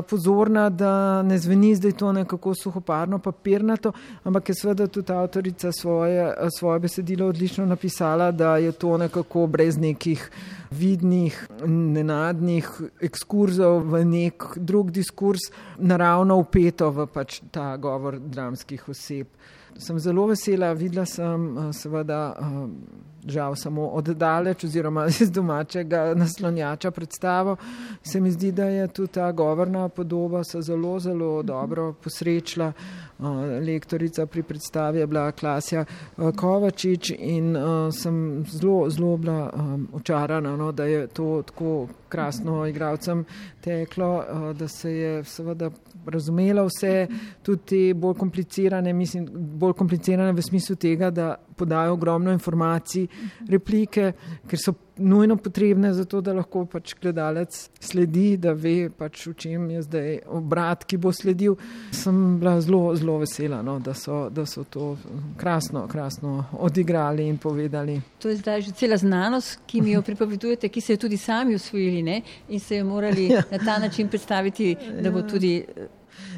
pozorna, 0.09 0.69
da 0.71 1.23
ne 1.23 1.39
zveni 1.39 1.75
zdaj 1.75 1.93
to 1.93 2.13
nekako 2.13 2.55
suhoparno, 2.55 3.19
papirnato, 3.19 3.93
ampak 4.25 4.49
je 4.49 4.55
seveda 4.55 4.87
tudi 4.87 5.13
avtorica 5.13 5.73
svoje, 5.73 6.35
svoje 6.59 6.81
besedilo 6.81 7.27
odlično 7.27 7.67
napisala, 7.67 8.31
da 8.31 8.57
je 8.57 8.73
to 8.73 8.97
nekako 8.99 9.47
brez 9.47 9.79
nekih 9.79 10.31
vidnih, 10.71 11.49
nenadnih 11.67 12.69
ekskurzov 13.01 13.83
v 13.89 14.05
nek 14.05 14.45
drug 14.57 14.91
diskurs, 14.91 15.49
naravno 15.79 16.37
upeto 16.39 16.91
v 16.91 17.07
pač 17.13 17.41
ta 17.51 17.77
govor 17.77 18.19
dramskih 18.19 18.89
oseb. 18.89 19.29
Sem 19.79 19.99
zelo 19.99 20.27
vesela, 20.27 20.75
videla 20.75 21.07
sem 21.07 21.25
eh, 21.25 21.73
seveda 21.73 22.35
eh, 22.37 23.18
žal 23.27 23.57
samo 23.57 23.89
oddaleč 23.89 24.65
oziroma 24.65 25.07
iz 25.21 25.31
domačega 25.31 26.15
naslonjača 26.15 26.91
predstavo. 26.91 27.57
Se 28.03 28.21
mi 28.21 28.31
zdi, 28.31 28.53
da 28.53 28.65
je 28.65 28.89
tudi 28.89 29.13
ta 29.13 29.33
govorna 29.33 29.89
podoba 29.89 30.45
se 30.45 30.63
zelo, 30.63 30.99
zelo 31.01 31.43
dobro 31.43 31.93
posrečila. 31.93 32.73
Uh, 33.19 33.27
lektorica 33.67 34.27
pri 34.27 34.43
predstavi 34.43 34.99
je 34.99 35.07
bila 35.07 35.33
Klasja 35.33 35.85
uh, 36.17 36.31
Kovačič 36.37 37.11
in 37.19 37.57
uh, 37.57 37.63
sem 37.95 38.45
zelo, 38.47 38.91
zelo 38.91 39.17
bila 39.17 39.51
um, 39.55 39.89
očarana, 39.93 40.57
no, 40.57 40.73
da 40.73 40.85
je 40.85 41.07
to 41.07 41.43
tako 41.47 41.89
krasno 42.09 42.67
igralcem 42.67 43.25
teklo, 43.61 44.25
da 44.55 44.69
se 44.69 44.93
je 44.93 45.25
seveda 45.25 45.71
razumela 46.07 46.63
vse, 46.63 47.07
tudi 47.43 47.63
te 47.67 47.95
bolj 47.95 48.15
komplicirane, 48.15 48.93
mislim, 48.93 49.29
bolj 49.33 49.73
komplicirane 49.73 50.33
v 50.33 50.43
smislu 50.43 50.77
tega, 50.77 51.11
da 51.11 51.35
podajo 51.59 51.97
ogromno 51.99 52.33
informacij, 52.35 53.09
replike, 53.49 54.13
ker 54.49 54.63
so 54.63 54.75
nujno 54.99 55.37
potrebne 55.37 55.93
za 55.95 56.05
to, 56.05 56.21
da 56.21 56.33
lahko 56.33 56.65
pač 56.67 56.95
gledalec 57.01 57.55
sledi, 57.81 58.37
da 58.37 58.53
ve 58.53 58.91
pač 58.91 59.27
v 59.27 59.35
čem 59.39 59.69
je 59.71 59.83
zdaj 59.87 60.09
obrat, 60.35 60.85
ki 60.89 60.99
bo 60.99 61.13
sledil. 61.15 61.57
Sem 61.95 62.39
bila 62.41 62.57
zelo, 62.61 62.95
zelo 62.99 63.19
vesela, 63.23 63.61
no, 63.63 63.79
da, 63.79 63.95
so, 63.95 64.27
da 64.31 64.47
so 64.47 64.65
to 64.65 64.97
krasno, 65.39 65.87
krasno 65.89 66.45
odigrali 66.59 67.29
in 67.29 67.39
povedali. 67.39 68.01
To 68.19 68.29
je 68.29 68.41
zdaj 68.41 68.63
že 68.69 68.73
cela 68.73 68.97
znanost, 68.97 69.61
ki 69.67 69.83
mi 69.83 69.95
jo 69.95 70.03
pripovedujete, 70.03 70.69
ki 70.69 70.81
se 70.81 70.93
je 70.93 71.05
tudi 71.07 71.17
sami 71.17 71.55
usvojili 71.55 72.03
ne? 72.03 72.23
in 72.49 72.61
se 72.61 72.77
je 72.77 72.85
morali 72.85 73.29
ja. 73.33 73.43
na 73.51 73.59
ta 73.59 73.79
način 73.79 74.09
predstaviti, 74.09 74.77
da 75.03 75.11
bo 75.11 75.23
tudi 75.23 75.65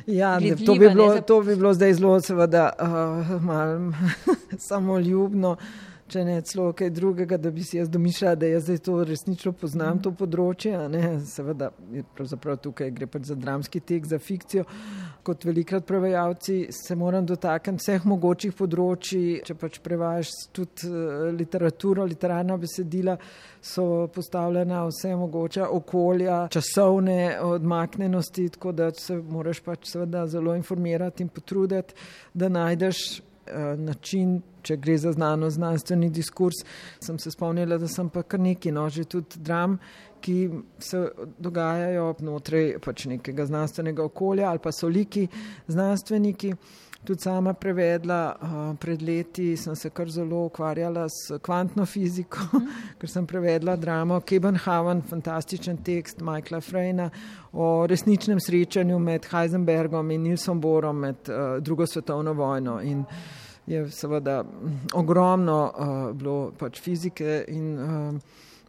Ja, 0.06 0.38
ne, 0.40 0.56
to, 0.56 0.75
bi 0.75 0.88
bilo, 0.88 1.20
to 1.20 1.40
bi 1.42 1.56
bilo 1.56 1.75
zdaj 1.75 1.94
zelo, 1.94 2.20
seveda, 2.20 2.70
uh, 2.80 3.42
malo 3.42 3.92
samoljubno 4.68 5.56
če 6.11 6.25
ne 6.26 6.37
celo 6.47 6.71
kaj 6.76 6.90
drugega, 6.95 7.38
da 7.40 7.50
bi 7.55 7.62
si 7.64 7.79
jaz 7.79 7.88
domišljala, 7.93 8.38
da 8.40 8.49
jaz 8.50 8.67
zdaj 8.67 8.81
to 8.87 8.97
resnično 9.07 9.52
poznam, 9.57 10.00
to 10.02 10.12
področje. 10.17 10.75
Seveda, 11.31 11.71
pravzaprav 12.17 12.59
tukaj 12.64 12.90
gre 12.97 13.09
pač 13.11 13.29
za 13.31 13.37
dramski 13.38 13.83
tek, 13.87 14.09
za 14.11 14.19
fikcijo. 14.23 14.67
Kot 15.26 15.45
velikrat 15.47 15.87
prevajalci 15.87 16.59
se 16.75 16.97
moram 16.99 17.26
dotakniti 17.29 17.85
vseh 17.85 18.07
mogočih 18.09 18.55
področji, 18.57 19.40
če 19.47 19.57
pač 19.61 19.79
prevajaš 19.85 20.33
tudi 20.57 20.90
eh, 20.90 21.31
literaturo, 21.37 22.07
literarna 22.09 22.59
besedila, 22.61 23.17
so 23.62 24.09
postavljena 24.14 24.83
vse 24.88 25.14
mogoče 25.21 25.67
okolja, 25.79 26.43
časovne 26.52 27.38
odmaknenosti, 27.45 28.49
tako 28.57 28.73
da 28.73 28.90
se 28.97 29.19
moraš 29.21 29.62
pač 29.64 29.90
seveda 29.93 30.26
zelo 30.31 30.55
informirati 30.57 31.25
in 31.26 31.33
potruditi, 31.33 31.95
da 32.35 32.49
najdeš 32.49 33.21
način, 33.76 34.40
če 34.62 34.76
gre 34.76 34.99
za 34.99 35.12
znanost, 35.12 35.54
znanstveni 35.54 36.11
diskurs. 36.11 36.62
Sem 37.00 37.19
se 37.19 37.30
spomnila, 37.30 37.78
da 37.78 37.88
sem 37.88 38.09
pa 38.09 38.23
kar 38.23 38.40
neki 38.40 38.73
noži 38.73 39.04
tudi 39.04 39.40
dram, 39.40 39.78
ki 40.21 40.50
se 40.78 41.07
dogajajo 41.38 42.14
znotraj 42.19 42.75
pač 42.85 43.07
nekega 43.09 43.47
znanstvenega 43.47 44.04
okolja 44.04 44.50
ali 44.50 44.59
pa 44.59 44.73
so 44.73 44.88
liki 44.88 45.28
znanstveniki. 45.69 46.54
Tudi 47.04 47.21
sama 47.21 47.54
prevedla, 47.54 48.37
uh, 48.42 48.76
pred 48.76 49.02
leti 49.02 49.57
sem 49.57 49.76
se 49.76 49.88
kar 49.90 50.09
zelo 50.12 50.45
ukvarjala 50.50 51.07
s 51.09 51.38
kvantno 51.42 51.87
fiziko, 51.87 52.45
mm. 52.52 52.66
ker 53.00 53.09
sem 53.09 53.26
prevedla 53.26 53.76
dramo 53.80 54.21
Kebenhaven, 54.21 55.00
fantastičen 55.09 55.80
tekst 55.85 56.21
Michaela 56.21 56.61
Freyna 56.61 57.09
o 57.52 57.87
resničnem 57.88 58.40
srečanju 58.40 58.99
med 58.99 59.30
Heisenbergom 59.33 60.11
in 60.11 60.28
Nilsom 60.28 60.61
Borom 60.61 61.00
med 61.07 61.30
uh, 61.33 61.57
drugo 61.64 61.87
svetovno 61.87 62.33
vojno. 62.33 62.80
In, 62.83 63.04
je 63.66 63.90
seveda 63.90 64.45
ogromno 64.95 65.59
uh, 65.64 66.16
bilo 66.16 66.52
pač 66.59 66.80
fizike 66.83 67.45
in 67.49 67.78
uh, 67.78 68.14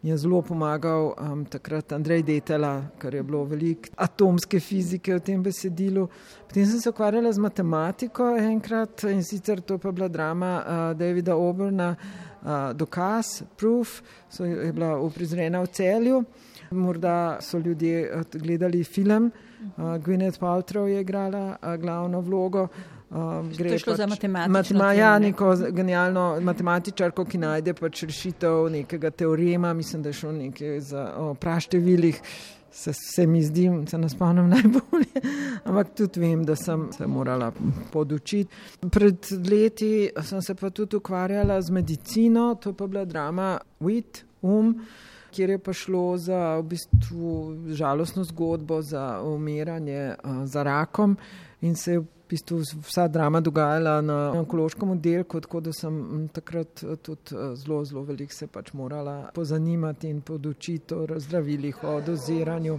je 0.02 0.16
zelo 0.16 0.42
pomagal 0.42 1.14
um, 1.14 1.44
takrat 1.46 1.92
Andrej 1.92 2.22
Detela, 2.26 2.82
ker 2.98 3.14
je 3.14 3.22
bilo 3.22 3.44
veliko 3.46 3.92
atomske 4.02 4.58
fizike 4.60 5.14
v 5.14 5.22
tem 5.22 5.42
besedilu. 5.42 6.08
Potem 6.48 6.66
sem 6.66 6.80
se 6.80 6.90
ukvarjala 6.90 7.32
z 7.32 7.38
matematiko 7.38 8.32
enkrat 8.36 9.04
in 9.12 9.22
sicer 9.22 9.62
to 9.62 9.78
pa 9.78 9.88
je 9.88 9.92
bila 9.92 10.08
drama 10.08 10.50
uh, 10.58 10.98
Davida 10.98 11.36
Oberna, 11.36 11.94
uh, 11.94 12.72
dokaz, 12.74 13.42
proof, 13.56 14.02
so 14.28 14.44
je 14.44 14.72
bila 14.72 14.98
uprizrena 14.98 15.62
v 15.62 15.70
celju. 15.70 16.24
Morda 16.72 17.38
so 17.40 17.58
ljudje 17.58 18.24
gledali 18.32 18.84
film, 18.84 19.30
uh, 19.76 19.96
Gwyneth 20.02 20.40
Paltrow 20.40 20.88
je 20.88 21.00
igrala 21.00 21.56
uh, 21.62 21.76
glavno 21.76 22.20
vlogo. 22.20 22.68
Um, 23.12 23.50
gre 23.52 23.74
pač 23.76 23.98
za 23.98 24.06
matematiko. 24.08 24.84
Ja, 24.96 25.18
neko 25.20 25.50
genialno 25.76 26.38
matematičarko, 26.40 27.26
ki 27.28 27.42
najde 27.42 27.74
pač 27.76 28.06
rešitev 28.08 28.70
nekega 28.72 29.10
teorema, 29.12 29.74
mislim, 29.76 30.00
da 30.02 30.08
je 30.08 30.20
šlo 30.22 30.32
nekaj 30.32 30.80
za 30.80 31.04
praštevilih. 31.40 32.22
Se, 32.72 32.94
se 32.96 33.26
mi 33.28 33.42
zdi, 33.44 33.66
se 33.84 33.98
ne 34.00 34.08
spomnim 34.08 34.46
najbolje, 34.54 35.20
ampak 35.68 35.90
tudi 35.92 36.22
vem, 36.22 36.46
da 36.48 36.56
sem 36.56 36.86
se 36.96 37.04
morala 37.06 37.50
podučiti. 37.92 38.48
Pred 38.80 39.28
leti 39.44 40.08
sem 40.24 40.40
se 40.40 40.56
pa 40.56 40.70
tudi 40.72 40.96
ukvarjala 40.96 41.60
z 41.60 41.70
medicino, 41.70 42.54
to 42.54 42.72
pa 42.72 42.88
je 42.88 42.94
bila 42.94 43.04
drama 43.04 43.50
Wit, 43.84 44.22
um, 44.40 44.72
kjer 45.36 45.52
je 45.52 45.60
pa 45.60 45.76
šlo 45.76 46.16
za 46.16 46.40
v 46.62 46.64
bistvu 46.72 47.36
žalostno 47.76 48.24
zgodbo, 48.24 48.80
za 48.82 49.20
umiranje 49.20 50.14
za 50.48 50.62
rakom 50.64 51.18
in 51.62 51.76
se 51.76 51.92
je 51.92 51.98
v 51.98 52.06
bistvu 52.28 52.58
vsa 52.88 53.08
drama 53.08 53.40
dogajala 53.40 54.00
na 54.00 54.32
onkološkem 54.32 54.90
oddelku, 54.90 55.40
tako 55.40 55.60
da 55.60 55.72
sem 55.72 56.28
takrat 56.32 56.84
tudi 57.02 57.36
zelo, 57.54 57.84
zelo 57.84 58.02
veliko 58.08 58.32
se 58.32 58.46
pač 58.46 58.72
morala 58.72 59.30
pozanimati 59.34 60.08
in 60.08 60.20
podučiti 60.20 60.94
o 60.94 61.06
razdravilih, 61.06 61.84
o 61.84 62.00
doziranju. 62.00 62.78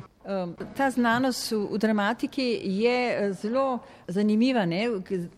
Ta 0.76 0.90
znanost 0.90 1.52
v, 1.52 1.60
v 1.72 1.78
dramatiki 1.78 2.48
je 2.64 3.34
zelo 3.34 3.80
zanimiva. 4.08 4.66
Ne? 4.66 4.88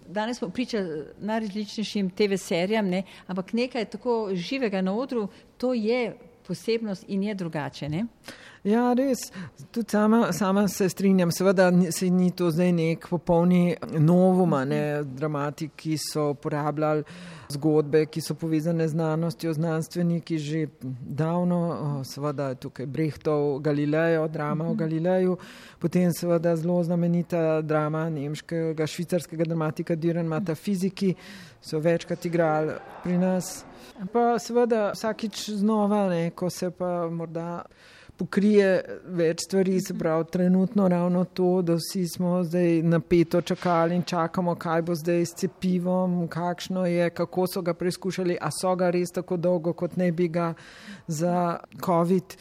Danes 0.08 0.38
smo 0.38 0.50
priča 0.50 0.86
najrazličnejšim 1.20 2.10
TV 2.10 2.38
serijam, 2.38 2.88
ne? 2.88 3.04
ampak 3.28 3.54
nekaj 3.54 3.86
tako 3.86 4.30
živega 4.34 4.82
na 4.82 4.96
odru, 4.96 5.28
to 5.58 5.74
je 5.74 6.16
posebnost 6.48 7.06
in 7.08 7.24
je 7.24 7.36
drugače. 7.36 7.90
Ne? 7.90 8.06
Ja, 8.66 8.94
res. 8.98 9.30
Tudi 9.72 9.90
sama, 9.92 10.32
sama 10.34 10.68
se 10.68 10.90
strinjam. 10.90 11.32
Seveda 11.32 11.72
se 11.92 12.10
ni 12.10 12.32
to 12.32 12.50
zdaj 12.52 12.72
nek 12.72 13.06
popolni 13.10 13.76
novuma, 14.00 14.64
ne 14.66 15.04
dramatik, 15.04 15.76
ki 15.78 15.98
so 16.02 16.32
uporabljali 16.34 17.04
zgodbe, 17.54 18.08
ki 18.10 18.24
so 18.26 18.34
povezane 18.34 18.88
z 18.88 18.96
znanostjo, 18.96 19.54
znanstveniki 19.54 20.40
že 20.42 20.64
davno. 20.82 22.02
Seveda 22.10 22.56
tukaj 22.56 22.86
Brehtov 22.86 23.60
Galilejo, 23.62 24.26
drama 24.28 24.66
o 24.70 24.74
Galileju, 24.74 25.38
potem 25.80 26.10
seveda 26.14 26.56
zelo 26.56 26.82
znamenita 26.84 27.62
drama 27.62 28.10
nemškega, 28.10 28.88
švicarskega 28.88 29.46
dramatika 29.46 29.96
Düren 29.96 30.26
Matafiziki, 30.26 31.14
so 31.62 31.80
večkrat 31.80 32.26
igrali 32.26 32.82
pri 33.04 33.18
nas. 33.18 33.66
Pa 34.14 34.40
seveda 34.40 34.92
vsakič 34.96 35.50
znova, 35.50 36.10
ne, 36.10 36.30
ko 36.36 36.50
se 36.50 36.72
pa 36.72 37.10
morda 37.10 37.64
pokrije 38.18 39.00
več 39.18 39.44
stvari, 39.46 39.80
se 39.82 39.94
pravi 39.98 40.26
trenutno 40.32 40.88
ravno 40.88 41.26
to, 41.26 41.62
da 41.62 41.76
vsi 41.80 42.06
smo 42.08 42.44
zdaj 42.44 42.82
napeto 42.84 43.42
čakali 43.42 43.96
in 43.96 44.04
čakamo, 44.04 44.56
kaj 44.56 44.82
bo 44.88 44.96
zdaj 44.96 45.26
s 45.26 45.36
cepivom, 45.42 46.28
kakšno 46.32 46.86
je, 46.86 47.10
kako 47.10 47.48
so 47.48 47.62
ga 47.62 47.74
preizkušali, 47.74 48.38
a 48.42 48.52
so 48.52 48.76
ga 48.76 48.90
res 48.96 49.12
tako 49.16 49.38
dolgo, 49.38 49.74
kot 49.74 49.98
ne 49.98 50.12
bi 50.12 50.28
ga 50.28 50.54
za 51.08 51.58
COVID. 51.86 52.38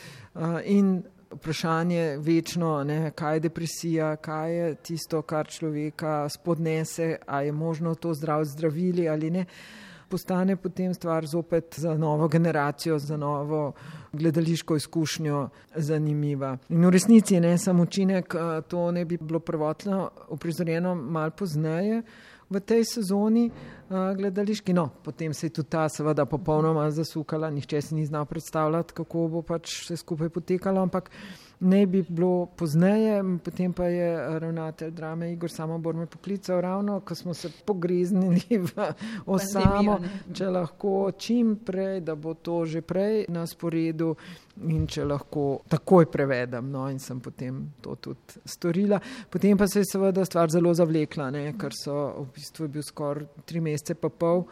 In 0.71 1.03
vprašanje 1.35 2.19
večno, 2.23 2.77
ne, 2.85 3.11
kaj 3.11 3.37
je 3.37 3.41
depresija, 3.49 4.17
kaj 4.17 4.55
je 4.55 4.75
tisto, 4.75 5.23
kar 5.23 5.51
človeka 5.51 6.29
spodnese, 6.31 7.17
a 7.27 7.43
je 7.43 7.53
možno 7.53 7.95
to 7.95 8.15
zdrav 8.15 8.45
zdravili 8.45 9.09
ali 9.09 9.31
ne 9.31 9.47
postane 10.15 10.55
potem 10.57 10.95
stvar 10.95 11.27
zopet 11.27 11.75
za 11.77 11.97
novo 11.99 12.29
generacijo, 12.29 12.99
za 12.99 13.17
novo 13.17 13.73
gledališko 14.13 14.77
izkušnjo 14.77 15.49
zanimiva. 15.75 16.53
In 16.69 16.87
v 16.87 16.91
resnici 16.95 17.41
ne 17.41 17.59
samo 17.59 17.83
učinek, 17.83 18.35
to 18.69 18.91
ne 18.91 19.05
bi 19.05 19.19
bilo 19.19 19.41
prvotno 19.41 20.11
uprizorjeno 20.29 20.95
mal 20.95 21.31
pozneje 21.31 22.03
v 22.51 22.61
tej 22.61 22.85
sezoni 22.85 23.49
gledališki. 23.91 24.73
No, 24.73 24.89
potem 25.03 25.35
se 25.35 25.47
je 25.47 25.57
tudi 25.59 25.71
ta 25.75 25.89
seveda 25.89 26.29
popolnoma 26.31 26.87
zasukala, 26.95 27.51
nihče 27.51 27.83
si 27.83 27.99
ni 27.99 28.07
znal 28.07 28.29
predstavljati, 28.31 28.95
kako 28.95 29.29
bo 29.29 29.43
pač 29.43 29.81
vse 29.83 29.97
skupaj 29.97 30.31
potekalo, 30.31 30.83
ampak 30.83 31.11
ne 31.65 31.87
bi 31.87 32.03
bilo 32.09 32.47
pozneje, 32.47 33.23
potem 33.45 33.73
pa 33.73 33.87
je 33.89 34.39
ravnatelj 34.39 34.91
drame 34.91 35.33
Igor 35.33 35.51
Samobor 35.51 35.95
me 35.95 36.07
poklical 36.07 36.61
ravno, 36.61 37.01
ko 37.01 37.15
smo 37.15 37.35
se 37.35 37.51
pogreznili 37.65 38.43
v 38.51 38.89
osamo, 39.27 39.99
če 40.33 40.51
lahko 40.51 41.13
čim 41.19 41.57
prej, 41.65 42.01
da 42.01 42.15
bo 42.15 42.35
to 42.35 42.65
že 42.67 42.83
prej 42.83 43.25
na 43.29 43.47
sporedu 43.47 44.15
in 44.69 44.87
če 44.87 45.05
lahko 45.09 45.47
takoj 45.69 46.07
prevedem. 46.13 46.69
No, 46.71 46.87
in 46.91 47.01
sem 47.01 47.21
potem 47.21 47.65
to 47.81 47.97
tudi 47.97 48.45
storila. 48.45 49.01
Potem 49.31 49.59
pa 49.59 49.69
se 49.69 49.81
je 49.81 49.91
seveda 49.93 50.25
stvar 50.25 50.53
zelo 50.53 50.75
zavlekla, 50.75 51.31
ne, 51.31 51.49
ker 51.59 51.73
so 51.77 51.97
v 52.21 52.29
bistvu 52.37 52.69
bil 52.69 52.85
skoraj 52.85 53.45
tri 53.49 53.65
mesece 53.65 53.97
pa 53.99 54.13
pol 54.13 54.45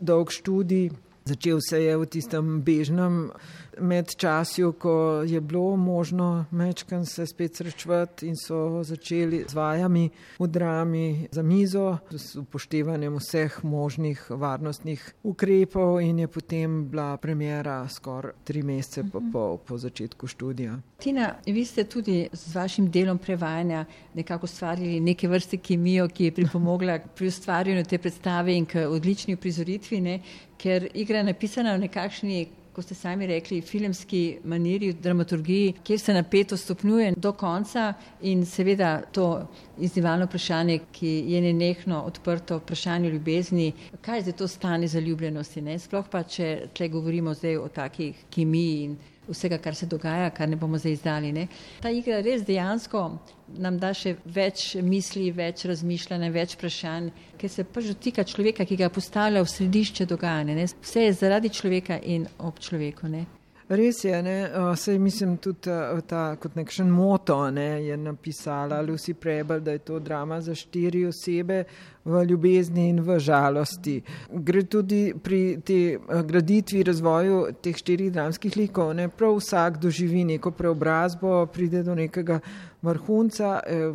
dolg 0.00 0.30
študij. 0.32 0.90
Začel 1.26 1.58
se 1.68 1.82
je 1.82 1.96
v 1.96 2.06
tistem 2.06 2.62
bežnem 2.62 3.32
medčasju, 3.80 4.72
ko 4.72 5.22
je 5.26 5.40
bilo 5.40 5.76
možno 5.76 6.44
mečkan 6.50 7.06
se 7.06 7.26
spet 7.26 7.56
srečevati 7.56 8.26
in 8.26 8.36
so 8.36 8.82
začeli 8.82 9.44
z 9.48 9.54
vajami 9.54 10.10
v 10.38 10.46
drami 10.46 11.28
za 11.30 11.42
mizo, 11.42 11.98
z 12.10 12.36
upoštevanjem 12.36 13.18
vseh 13.18 13.64
možnih 13.64 14.30
varnostnih 14.30 15.14
ukrepov 15.22 16.00
in 16.00 16.18
je 16.18 16.28
potem 16.28 16.88
bila 16.88 17.16
premjera 17.16 17.88
skoraj 17.88 18.32
tri 18.44 18.62
mesece 18.62 19.02
po, 19.12 19.20
po, 19.32 19.58
po 19.66 19.78
začetku 19.78 20.26
študija. 20.26 20.78
Tina, 21.02 21.34
vi 21.46 21.64
ste 21.64 21.84
tudi 21.84 22.28
z 22.32 22.54
vašim 22.54 22.90
delom 22.90 23.18
prevajanja 23.18 23.84
nekako 24.14 24.44
ustvarili 24.44 25.00
neke 25.00 25.28
vrste 25.28 25.56
kemijo, 25.56 26.08
ki 26.08 26.24
je 26.24 26.32
pripomogla 26.32 26.98
pri 27.14 27.26
ustvarjanju 27.26 27.84
te 27.84 27.98
predstave 27.98 28.54
in 28.54 28.66
k 28.66 28.86
odlični 28.86 29.36
prizoritvi, 29.36 30.00
ne? 30.00 30.20
Ker 30.58 30.88
igra 30.94 31.18
je 31.18 31.24
napisana 31.32 31.74
v 31.76 31.86
nekakšni 31.86 32.46
kot 32.76 32.84
ste 32.84 32.94
sami 32.94 33.24
rekli, 33.26 33.62
filmski 33.64 34.38
maniri, 34.44 34.90
dramaturgiji, 34.92 35.74
kjer 35.84 36.00
se 36.00 36.14
napeto 36.14 36.56
stopnjuje 36.56 37.14
do 37.16 37.32
konca 37.32 37.94
in 38.20 38.44
seveda 38.46 39.00
to 39.12 39.48
izzivalno 39.78 40.26
vprašanje, 40.26 40.78
ki 40.92 41.10
je 41.32 41.40
nenehno 41.40 42.02
odprto, 42.06 42.58
vprašanje 42.58 43.10
ljubezni, 43.10 43.72
kaj 44.00 44.22
zdaj 44.22 44.36
to 44.40 44.48
stane 44.48 44.88
zaljubljenosti, 44.88 45.62
ne? 45.62 45.78
sploh 45.78 46.08
pa, 46.10 46.22
če 46.22 46.68
tle 46.74 46.88
govorimo 46.88 47.34
zdaj 47.34 47.56
o 47.56 47.68
takih 47.68 48.24
kemiji 48.30 48.82
in 48.84 48.96
vsega, 49.28 49.58
kar 49.58 49.74
se 49.74 49.86
dogaja, 49.86 50.30
kar 50.30 50.48
ne 50.48 50.56
bomo 50.56 50.78
zdaj 50.78 50.92
izdali. 50.92 51.32
Ne? 51.32 51.46
Ta 51.82 51.90
igra 51.90 52.20
res 52.22 52.44
dejansko 52.46 53.02
nam 53.58 53.78
da 53.78 53.92
še 53.94 54.16
več 54.24 54.74
misli, 54.82 55.30
več 55.34 55.66
razmišljanja, 55.68 56.30
več 56.34 56.56
vprašanj, 56.56 57.10
ker 57.38 57.52
se 57.52 57.64
pač 57.64 57.90
dotika 57.92 58.24
človeka, 58.26 58.66
ki 58.66 58.78
ga 58.80 58.90
postavlja 58.92 59.42
v 59.44 59.54
središče 59.54 60.06
dogajanja. 60.10 60.58
Ne? 60.58 60.68
Vse 60.82 61.08
je 61.08 61.16
zaradi 61.22 61.52
človeka 61.54 61.98
in 62.02 62.28
ob 62.38 62.62
človeku. 62.62 63.10
Ne? 63.10 63.26
Res 63.68 64.04
je, 64.04 64.22
ne? 64.22 64.50
sej 64.76 64.98
mislim 64.98 65.36
tudi 65.42 65.72
ta 66.06 66.20
kot 66.38 66.54
nekšen 66.54 66.90
moto 66.90 67.50
ne? 67.50 67.82
je 67.82 67.96
napisala 67.96 68.78
Lucy 68.82 69.14
Prebel, 69.14 69.60
da 69.60 69.72
je 69.72 69.78
to 69.78 69.98
drama 69.98 70.40
za 70.40 70.54
štiri 70.54 71.06
osebe 71.06 71.64
v 72.04 72.22
ljubezni 72.24 72.88
in 72.88 73.00
v 73.02 73.18
žalosti. 73.18 73.96
Gre 74.30 74.62
tudi 74.62 75.14
pri 75.22 75.58
tej 75.66 75.98
graditvi, 76.28 76.84
razvoju 76.86 77.42
teh 77.62 77.76
štirih 77.76 78.12
dramskih 78.12 78.56
likov, 78.56 78.94
ne? 78.94 79.08
prav 79.08 79.34
vsak 79.40 79.82
doživi 79.82 80.24
neko 80.24 80.54
preobrazbo, 80.54 81.46
pride 81.50 81.82
do 81.82 81.94
nekega 81.94 82.38
vrhunca, 82.86 83.60
e, 83.66 83.92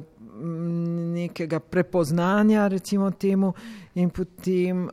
nekega 1.15 1.59
prepoznanja, 1.59 2.67
recimo 2.67 3.11
temu, 3.11 3.53
in 3.95 4.09
potem 4.09 4.89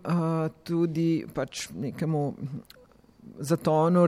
tudi 0.63 1.25
pač 1.35 1.69
nekemu 1.75 2.35
zatonu, 3.39 4.07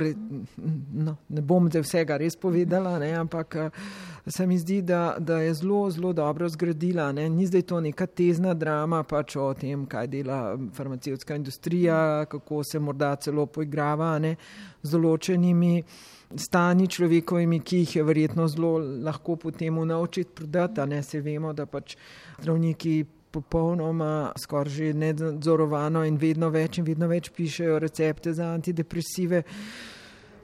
no, 0.93 1.17
ne 1.29 1.43
bom 1.43 1.69
zdaj 1.71 1.85
vsega 1.85 2.17
res 2.21 2.37
povedala, 2.37 2.99
ne, 2.99 3.13
ampak 3.15 3.57
eh, 3.57 3.71
se 4.27 4.47
mi 4.47 4.59
zdi, 4.59 4.81
da, 4.83 5.17
da 5.19 5.41
je 5.41 5.55
zelo, 5.55 5.91
zelo 5.91 6.13
dobro 6.13 6.49
zgradila. 6.49 7.13
Ne. 7.13 7.29
Ni 7.31 7.47
zdaj 7.47 7.63
to 7.63 7.81
neka 7.81 8.07
tezna 8.07 8.55
drama 8.55 9.03
pač 9.03 9.37
o 9.37 9.53
tem, 9.55 9.87
kaj 9.87 10.11
dela 10.11 10.41
farmacevtska 10.75 11.37
industrija, 11.37 12.27
kako 12.31 12.65
se 12.65 12.79
morda 12.79 13.15
celo 13.17 13.47
poigrava 13.47 14.17
ne, 14.19 14.37
z 14.83 14.97
določenimi 14.97 15.83
stani 16.39 16.87
človekovimi, 16.87 17.61
ki 17.61 17.85
jih 17.85 17.97
je 17.97 18.05
verjetno 18.07 18.47
zelo 18.49 18.77
lahko 18.79 19.37
potem 19.37 19.81
naučiti 19.87 20.35
prodati. 20.35 20.87
Ne 20.87 21.03
se 21.03 21.21
vemo, 21.21 21.53
da 21.53 21.67
pač 21.67 21.97
zdravniki 22.41 23.05
popolnoma 23.31 24.33
skoraj 24.39 24.73
že 24.73 24.93
nedzorovano 24.95 26.05
in 26.05 26.17
vedno 26.17 26.51
več 26.51 26.79
in 26.79 26.85
vedno 26.85 27.09
več 27.09 27.31
pišejo 27.31 27.79
recepte 27.79 28.33
za 28.33 28.53
antidepresive. 28.55 29.43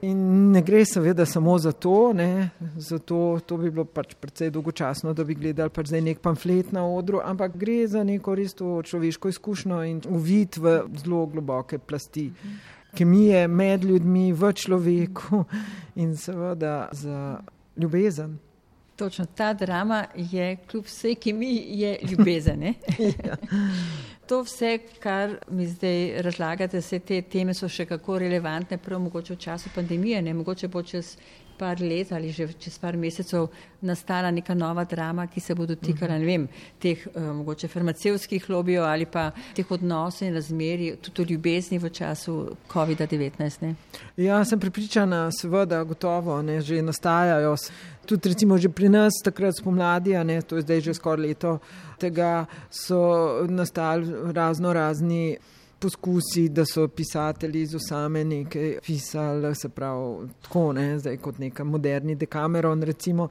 In 0.05 0.51
ne 0.51 0.61
gre 0.61 0.83
seveda 0.85 1.25
samo 1.25 1.55
za 1.57 1.71
to, 1.71 2.13
ne, 2.13 2.49
zato 2.77 3.39
to 3.45 3.57
bi 3.57 3.71
bilo 3.73 3.85
pač 3.89 4.13
precej 4.21 4.51
dolgočasno, 4.53 5.13
da 5.17 5.23
bi 5.25 5.33
gledali 5.33 5.73
pač 5.73 5.89
zdaj 5.89 6.03
nek 6.05 6.21
pamflet 6.21 6.69
na 6.71 6.83
odru, 6.85 7.17
ampak 7.25 7.57
gre 7.57 7.79
za 7.89 8.03
neko 8.05 8.35
res 8.37 8.53
to 8.53 8.77
človeško 8.85 9.33
izkušnjo 9.33 9.81
in 9.89 10.01
uvid 10.13 10.59
v 10.61 10.77
zelo 11.01 11.25
globoke 11.25 11.79
plasti 11.81 12.29
kemije 12.97 13.47
med 13.47 13.83
ljudmi, 13.83 14.33
v 14.33 14.53
človeku 14.53 15.43
in 15.95 16.13
seveda 16.17 16.89
za 16.93 17.39
ljubezen. 17.77 18.37
Točno 18.97 19.25
ta 19.25 19.53
drama 19.53 20.05
je, 20.15 20.57
kljub 20.67 20.85
vsej, 20.85 21.15
ki 21.15 21.33
mi 21.33 21.51
je 21.67 21.99
ljubezen. 22.09 22.63
ja. 23.25 23.35
To 24.27 24.41
vse, 24.41 24.79
kar 24.99 25.37
mi 25.49 25.67
zdaj 25.67 26.21
razlagate, 26.21 26.81
vse 26.81 26.99
te 26.99 27.21
teme 27.21 27.53
so 27.53 27.69
še 27.69 27.85
kako 27.85 28.17
relevantne, 28.19 28.77
prav 28.77 28.99
mogoče 28.99 29.33
v 29.33 29.39
času 29.39 29.69
pandemije, 29.75 30.21
ne 30.21 30.33
mogoče 30.33 30.67
bo 30.67 30.81
čez 30.83 31.13
par 31.57 31.81
let 31.81 32.11
ali 32.11 32.31
že 32.31 32.47
čez 32.59 32.77
par 32.79 32.97
mesecev 32.97 33.47
nastala 33.81 34.31
neka 34.31 34.53
nova 34.53 34.83
drama, 34.83 35.27
ki 35.27 35.39
se 35.39 35.55
bo 35.55 35.65
dotikala, 35.65 36.17
ne 36.17 36.25
vem, 36.25 36.47
teh 36.79 37.03
uh, 37.07 37.21
mogoče 37.39 37.67
farmacevskih 37.67 38.49
lobijev 38.49 38.85
ali 38.85 39.05
pa 39.05 39.31
teh 39.55 39.71
odnosov 39.71 40.27
in 40.27 40.33
razmeri, 40.33 40.95
tudi 41.01 41.33
ljubezni 41.33 41.79
v 41.79 41.89
času 41.89 42.37
COVID-19. 42.73 43.73
Ja, 44.17 44.43
sem 44.45 44.59
pripričana, 44.59 45.27
seveda, 45.31 45.83
gotovo, 45.83 46.41
ne, 46.41 46.61
že 46.61 46.81
nastajajo. 46.81 47.55
Tudi 48.07 48.29
recimo 48.29 48.57
že 48.57 48.69
pri 48.69 48.89
nas, 48.89 49.19
takrat 49.23 49.57
spomladi, 49.57 50.15
ne, 50.23 50.41
to 50.41 50.55
je 50.55 50.63
zdaj 50.63 50.81
že 50.81 50.93
skoraj 50.93 51.27
leto, 51.27 51.59
tega 51.99 52.45
so 52.71 53.43
nastali 53.49 54.33
razno 54.33 54.73
razni 54.73 55.37
poskusi, 55.79 56.49
da 56.49 56.65
so 56.65 56.87
pisatelji 56.87 57.61
iz 57.61 57.75
osame 57.75 58.23
nekaj 58.25 58.77
pisali, 58.85 59.55
se 59.55 59.69
pravi, 59.69 60.27
tako 60.41 60.73
ne, 60.73 60.99
zdaj 60.99 61.17
kot 61.17 61.37
neka 61.37 61.63
moderni 61.63 62.15
dekameron, 62.15 62.83
recimo. 62.83 63.29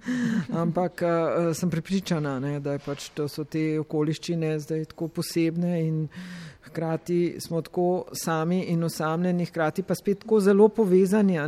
Ampak 0.62 1.02
uh, 1.02 1.52
sem 1.56 1.70
prepričana, 1.70 2.38
ne, 2.40 2.58
da 2.60 2.78
pač 2.78 3.08
to 3.14 3.28
so 3.28 3.44
te 3.44 3.78
okoliščine 3.80 4.58
zdaj 4.58 4.84
tako 4.94 5.08
posebne 5.08 5.76
in 5.86 6.08
hkrati 6.64 7.36
smo 7.40 7.62
tako 7.62 8.04
sami 8.12 8.64
in 8.72 8.84
osamljeni, 8.84 9.46
hkrati 9.46 9.82
pa 9.82 9.94
spet 9.94 10.18
tako 10.24 10.40
zelo 10.40 10.68
povezani. 10.68 11.38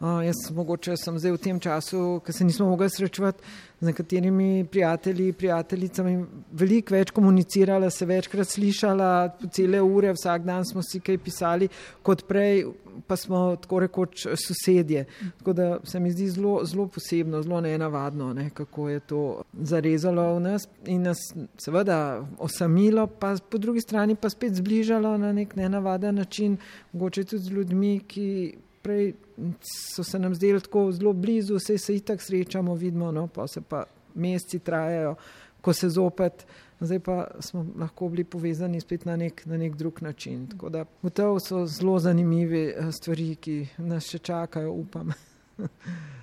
Uh, 0.00 0.24
jaz 0.24 0.38
mogoče 0.56 0.94
sem 0.96 1.18
zdaj 1.20 1.34
v 1.34 1.38
tem 1.44 1.58
času, 1.60 2.22
ker 2.24 2.32
se 2.32 2.44
nismo 2.44 2.70
mogli 2.70 2.86
srečevati 2.88 3.42
z 3.80 3.84
nekaterimi 3.84 4.64
prijatelji, 4.64 5.32
prijateljicami, 5.36 6.14
veliko 6.56 6.94
več 6.94 7.10
komunicirala, 7.12 7.90
se 7.92 8.08
večkrat 8.08 8.48
slišala, 8.48 9.10
cele 9.52 9.82
ure, 9.84 10.14
vsak 10.16 10.46
dan 10.48 10.64
smo 10.64 10.80
si 10.80 11.02
kaj 11.04 11.18
pisali, 11.20 11.68
kot 12.00 12.24
prej 12.24 12.64
pa 13.06 13.18
smo 13.20 13.42
tako 13.60 13.82
rekoč 13.84 14.24
sosedje. 14.40 15.04
Tako 15.42 15.52
da 15.52 15.68
se 15.84 16.00
mi 16.00 16.14
zdi 16.16 16.30
zelo, 16.32 16.54
zelo 16.64 16.88
posebno, 16.88 17.42
zelo 17.44 17.60
neenavadno, 17.60 18.32
ne, 18.34 18.48
kako 18.56 18.88
je 18.88 19.04
to 19.12 19.20
zarezalo 19.52 20.26
v 20.38 20.40
nas 20.46 20.64
in 20.88 21.04
nas 21.10 21.20
seveda 21.60 22.00
osamilo, 22.38 23.04
pa 23.06 23.34
po 23.36 23.60
drugi 23.60 23.84
strani 23.84 24.16
pa 24.16 24.32
spet 24.32 24.56
zbližalo 24.56 25.18
na 25.18 25.36
nek 25.36 25.56
nenavaden 25.60 26.24
način, 26.24 26.56
mogoče 26.92 27.24
tudi 27.24 27.44
z 27.44 27.56
ljudmi, 27.60 27.94
ki 28.08 28.28
prej 28.82 29.12
so 29.60 30.04
se 30.04 30.18
nam 30.18 30.34
zdeli 30.34 30.60
tako 30.60 30.92
zelo 30.92 31.12
blizu, 31.12 31.56
vse 31.56 31.78
se 31.78 31.96
itak 31.96 32.22
srečamo, 32.22 32.74
vidimo, 32.74 33.12
no, 33.12 33.26
pa 33.26 33.46
se 33.48 33.60
pa 33.60 33.84
meseci 34.14 34.58
trajajo, 34.58 35.14
ko 35.60 35.72
se 35.72 35.88
zopet, 35.88 36.46
zdaj 36.80 36.98
pa 36.98 37.26
smo 37.40 37.66
lahko 37.78 38.08
bili 38.08 38.24
povezani 38.24 38.80
spet 38.80 39.04
na 39.04 39.16
nek, 39.16 39.46
na 39.46 39.56
nek 39.56 39.76
drug 39.76 40.02
način. 40.02 40.46
Tako 40.46 40.68
da 40.68 40.84
gotovo 41.02 41.40
so 41.40 41.66
zelo 41.66 41.98
zanimive 41.98 42.64
eh, 42.68 42.92
stvari, 42.92 43.34
ki 43.34 43.66
nas 43.78 44.08
še 44.08 44.18
čakajo, 44.18 44.72
upam. 44.72 45.12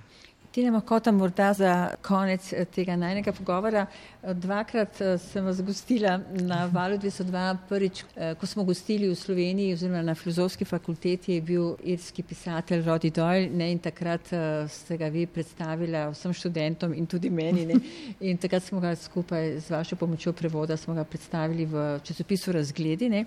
Tina 0.57 0.71
Makota, 0.71 1.11
morda 1.11 1.53
za 1.53 1.89
konec 2.01 2.53
eh, 2.53 2.65
tega 2.65 2.95
najnega 2.95 3.31
pogovora. 3.31 3.85
Eh, 4.23 4.33
dvakrat 4.33 5.01
eh, 5.01 5.17
sem 5.21 5.45
vas 5.45 5.59
gostila 5.61 6.15
na 6.33 6.65
valu 6.65 6.97
202. 6.97 7.57
Prvič, 7.69 8.01
ko 8.39 8.47
smo 8.49 8.63
gostili 8.63 9.05
v 9.09 9.15
Sloveniji 9.15 9.73
oziroma 9.73 10.01
na 10.01 10.15
filozofski 10.15 10.65
fakulteti, 10.65 11.35
je 11.35 11.41
bil 11.41 11.75
irski 11.83 12.23
pisatelj 12.23 12.81
Rodi 12.87 13.11
Doyle 13.13 13.51
ne, 13.53 13.69
in 13.71 13.79
takrat 13.79 14.33
ste 14.69 14.97
ga 14.97 15.11
vi 15.13 15.27
predstavila 15.27 16.07
vsem 16.09 16.33
študentom 16.33 16.93
in 16.93 17.05
tudi 17.05 17.29
meni. 17.29 17.65
Ne. 17.65 17.77
In 18.25 18.41
takrat 18.41 18.65
smo 18.65 18.81
ga 18.81 18.95
skupaj 18.95 19.59
z 19.59 19.69
vašo 19.69 19.95
pomočjo 19.95 20.33
prevoda 20.33 20.77
smo 20.77 20.97
ga 20.97 21.03
predstavili 21.03 21.69
v 21.69 21.99
časopisu 22.03 22.57
Razgledi. 22.57 23.09
Ne. 23.13 23.25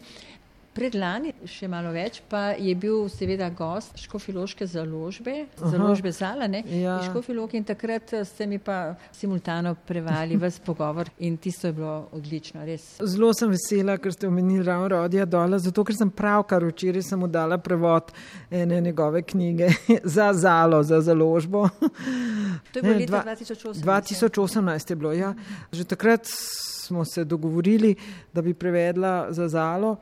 Predlani, 0.71 1.33
še 1.51 1.67
malo 1.67 1.91
več, 1.91 2.21
pa 2.31 2.53
je 2.55 2.71
bil 2.79 3.09
seveda 3.11 3.49
gost 3.51 3.97
Škofiloške 3.99 4.69
založbe, 4.71 5.33
Aha, 5.59 5.71
založbe 5.73 6.13
Zala, 6.15 6.47
ne? 6.47 6.61
Ja. 6.79 7.01
Škofilok 7.09 7.57
in 7.59 7.65
takrat 7.67 8.13
ste 8.29 8.47
mi 8.47 8.61
pa 8.63 8.95
simultano 9.11 9.73
prevali 9.75 10.39
vas 10.39 10.61
pogovor 10.67 11.11
in 11.27 11.41
tisto 11.43 11.67
je 11.73 11.75
bilo 11.75 11.95
odlično, 12.15 12.63
res. 12.69 12.85
Zelo 13.03 13.33
sem 13.35 13.51
vesela, 13.51 13.97
ker 13.99 14.15
ste 14.15 14.29
omenili 14.31 14.63
ravno 14.69 14.93
Rodija 14.95 15.27
Dola, 15.27 15.59
zato 15.59 15.83
ker 15.83 15.99
sem 15.99 16.13
pravkar 16.15 16.69
včeraj 16.71 17.03
sem 17.09 17.19
mu 17.19 17.27
dala 17.27 17.59
prevod 17.59 18.15
ene 18.47 18.79
njegove 18.81 19.25
knjige 19.27 19.73
za 20.17 20.31
Zalo, 20.39 20.85
za 20.87 21.03
založbo. 21.03 21.67
To 22.71 22.79
je 22.79 22.83
bilo 22.87 22.95
leta 22.95 23.25
2018. 23.27 23.83
2018 23.83 24.95
je 24.95 25.01
bilo, 25.03 25.13
ja. 25.19 25.35
Že 25.73 25.91
takrat 25.97 26.31
smo 26.31 27.03
se 27.05 27.27
dogovorili, 27.27 27.97
da 28.33 28.43
bi 28.43 28.55
prevedla 28.55 29.33
za 29.35 29.51
Zalo 29.51 29.97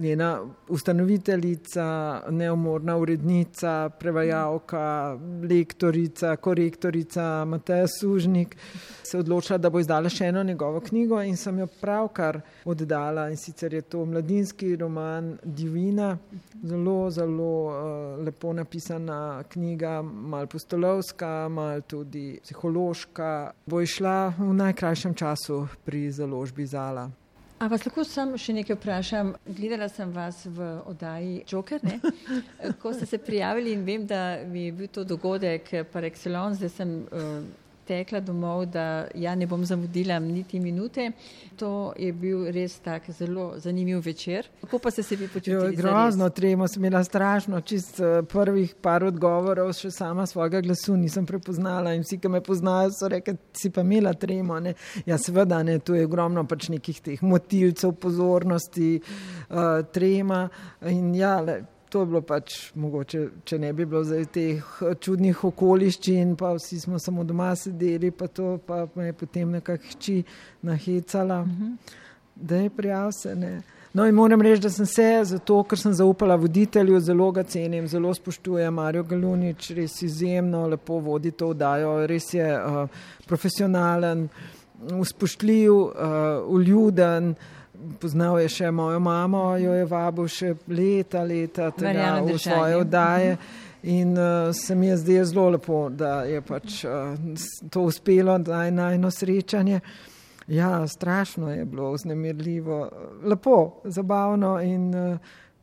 njena 0.00 0.40
ustanoviteljica, 0.68 2.22
neumorna 2.30 2.96
urednica, 2.96 3.90
prevajalka, 3.98 5.18
lektorica, 5.42 6.36
korektorica 6.36 7.44
Mateja 7.44 7.86
Sužnik, 8.00 8.56
se 9.02 9.18
odločila, 9.18 9.58
da 9.58 9.70
bo 9.70 9.80
izdala 9.80 10.08
še 10.08 10.30
eno 10.30 10.42
njegovo 10.42 10.80
knjigo 10.80 11.22
in 11.22 11.36
sem 11.36 11.58
jo 11.58 11.66
pravkar 11.80 12.40
oddala. 12.64 13.28
In 13.30 13.36
sicer 13.36 13.74
je 13.74 13.82
to 13.82 14.04
mladinski 14.04 14.76
roman 14.76 15.36
Divina, 15.44 16.16
zelo, 16.62 17.10
zelo 17.10 17.52
uh, 17.66 18.24
lepo 18.24 18.52
napisana 18.52 19.42
knjiga, 19.48 20.00
mal 20.02 20.46
postolovska, 20.46 21.48
mal 21.48 21.82
tudi 21.82 22.40
psihološka, 22.42 23.30
bo 23.66 23.80
išla 23.80 24.34
v 24.38 24.52
najkrajšem 24.64 25.14
času 25.14 25.66
pri 25.84 26.10
založbi 26.10 26.66
Zala. 26.66 27.10
A 27.60 27.66
vas 27.68 27.82
lahko 27.84 28.06
sam 28.08 28.30
še 28.40 28.54
nekaj 28.56 28.78
vprašam? 28.78 29.34
Gledala 29.44 29.90
sem 29.92 30.08
vas 30.14 30.38
v 30.48 30.68
oddaji 30.88 31.42
Joker, 31.44 31.82
ne? 31.84 31.98
ko 32.80 32.94
ste 32.96 33.04
se 33.06 33.18
prijavili 33.20 33.74
in 33.76 33.82
vem, 33.84 34.06
da 34.08 34.38
mi 34.48 34.62
je 34.64 34.72
bil 34.78 34.88
to 34.88 35.04
dogodek 35.04 35.68
par 35.92 36.06
excellence, 36.08 36.56
da 36.56 36.70
sem 36.72 36.94
uh, 37.12 37.42
tekla 37.90 38.20
domov, 38.22 38.64
da 38.70 39.08
ja 39.14 39.34
ne 39.34 39.46
bom 39.50 39.64
zamudila 39.66 40.18
niti 40.22 40.60
minute. 40.60 41.10
To 41.58 41.92
je 41.98 42.12
bil 42.12 42.46
res 42.54 42.78
tak 42.84 43.10
zelo 43.10 43.52
zanimiv 43.58 44.02
večer. 44.04 44.46
Kako 44.60 44.78
pa 44.78 44.90
ste 44.90 45.02
se 45.02 45.16
vi 45.16 45.28
počutili? 45.28 45.76
Grozno 45.76 46.28
tremo, 46.30 46.68
sem 46.68 46.84
imela 46.84 47.02
strašno, 47.04 47.60
čist 47.60 48.00
eh, 48.00 48.22
prvih 48.28 48.74
par 48.82 49.04
odgovorov, 49.04 49.72
še 49.76 49.90
sama 49.94 50.26
svojega 50.30 50.62
glasu 50.64 50.96
nisem 50.96 51.26
prepoznala 51.26 51.94
in 51.96 52.06
vsi, 52.06 52.20
ki 52.20 52.30
me 52.30 52.42
poznajo, 52.44 52.94
so 52.94 53.10
rekli, 53.10 53.36
si 53.56 53.72
pa 53.74 53.82
imela 53.86 54.14
tremo. 54.14 54.60
Ne? 54.60 54.76
Ja, 55.06 55.18
seveda, 55.18 55.62
ne, 55.66 55.78
tu 55.82 55.98
je 55.98 56.06
ogromno 56.06 56.46
pač 56.48 56.70
nekih 56.70 57.02
teh 57.04 57.26
motilcev 57.26 57.96
pozornosti, 58.00 58.92
uh, 59.00 59.82
trema 59.92 60.46
in 60.86 61.10
ja, 61.18 61.38
le, 61.44 61.60
to 61.90 62.00
je 62.00 62.06
bilo 62.06 62.20
pač 62.22 62.54
mogoče, 62.74 63.24
če 63.44 63.58
ne 63.58 63.72
bi 63.72 63.84
bilo 63.86 64.04
zdaj 64.06 64.28
teh 64.34 64.78
čudnih 65.02 65.42
okoliščin, 65.44 66.36
pa 66.38 66.52
vsi 66.54 66.78
smo 66.84 67.00
samo 67.02 67.24
doma 67.26 67.50
sedeli, 67.58 68.12
pa 68.14 68.28
to 68.30 68.54
pa 68.66 68.84
me 68.94 69.10
je 69.10 69.16
potem 69.24 69.50
nekako 69.58 69.90
hči 69.96 70.22
nahecala, 70.62 71.40
uh 71.42 71.48
mhm. 71.48 71.66
-huh. 71.66 71.94
da 72.34 72.56
je 72.56 72.70
prijav 72.70 73.12
se 73.12 73.34
ne. 73.34 73.62
No 73.92 74.06
in 74.06 74.14
moram 74.14 74.42
reči, 74.42 74.62
da 74.62 74.70
sem 74.70 74.86
se 74.86 75.20
zato, 75.24 75.62
ker 75.62 75.78
sem 75.78 75.92
zaupala 75.92 76.36
voditelju, 76.36 77.00
zelo 77.00 77.30
ga 77.32 77.42
cenim, 77.42 77.88
zelo 77.88 78.14
spoštujem 78.14 78.74
Marijo 78.74 79.02
Galunič, 79.02 79.70
res 79.70 80.02
izjemno 80.02 80.66
lepo 80.66 80.98
vodi 80.98 81.30
to 81.30 81.48
vdajo, 81.48 82.06
res 82.06 82.34
je 82.34 82.64
uh, 82.64 82.88
profesionalen, 83.26 84.28
uspoštljiv, 85.00 85.72
uh, 85.72 85.90
uljuden. 86.46 87.30
Uh, 87.30 87.59
poznal 88.00 88.40
je 88.40 88.48
še 88.48 88.70
mojo 88.70 89.00
mamo, 89.00 89.56
jo 89.56 89.74
je 89.74 89.84
vabil 89.84 90.28
še 90.28 90.54
leta, 90.68 91.24
leta 91.24 91.70
tega 91.70 92.20
v 92.24 92.38
svoje 92.38 92.76
oddaje. 92.76 93.36
In 93.82 94.12
uh, 94.12 94.52
se 94.52 94.74
mi 94.74 94.90
je 94.90 94.96
zdelo 94.96 95.24
zelo 95.24 95.48
lepo, 95.56 95.88
da 95.88 96.22
je 96.28 96.40
pač 96.44 96.84
uh, 96.84 97.16
to 97.70 97.86
uspelo, 97.88 98.38
da 98.38 98.64
je 98.64 98.72
najno 98.76 99.10
srečanje. 99.10 99.80
Ja, 100.50 100.86
strašno 100.86 101.52
je 101.52 101.64
bilo, 101.64 101.92
vznemirljivo, 101.92 102.88
lepo, 103.24 103.80
zabavno 103.84 104.58
in 104.60 104.94
uh, 104.94 105.16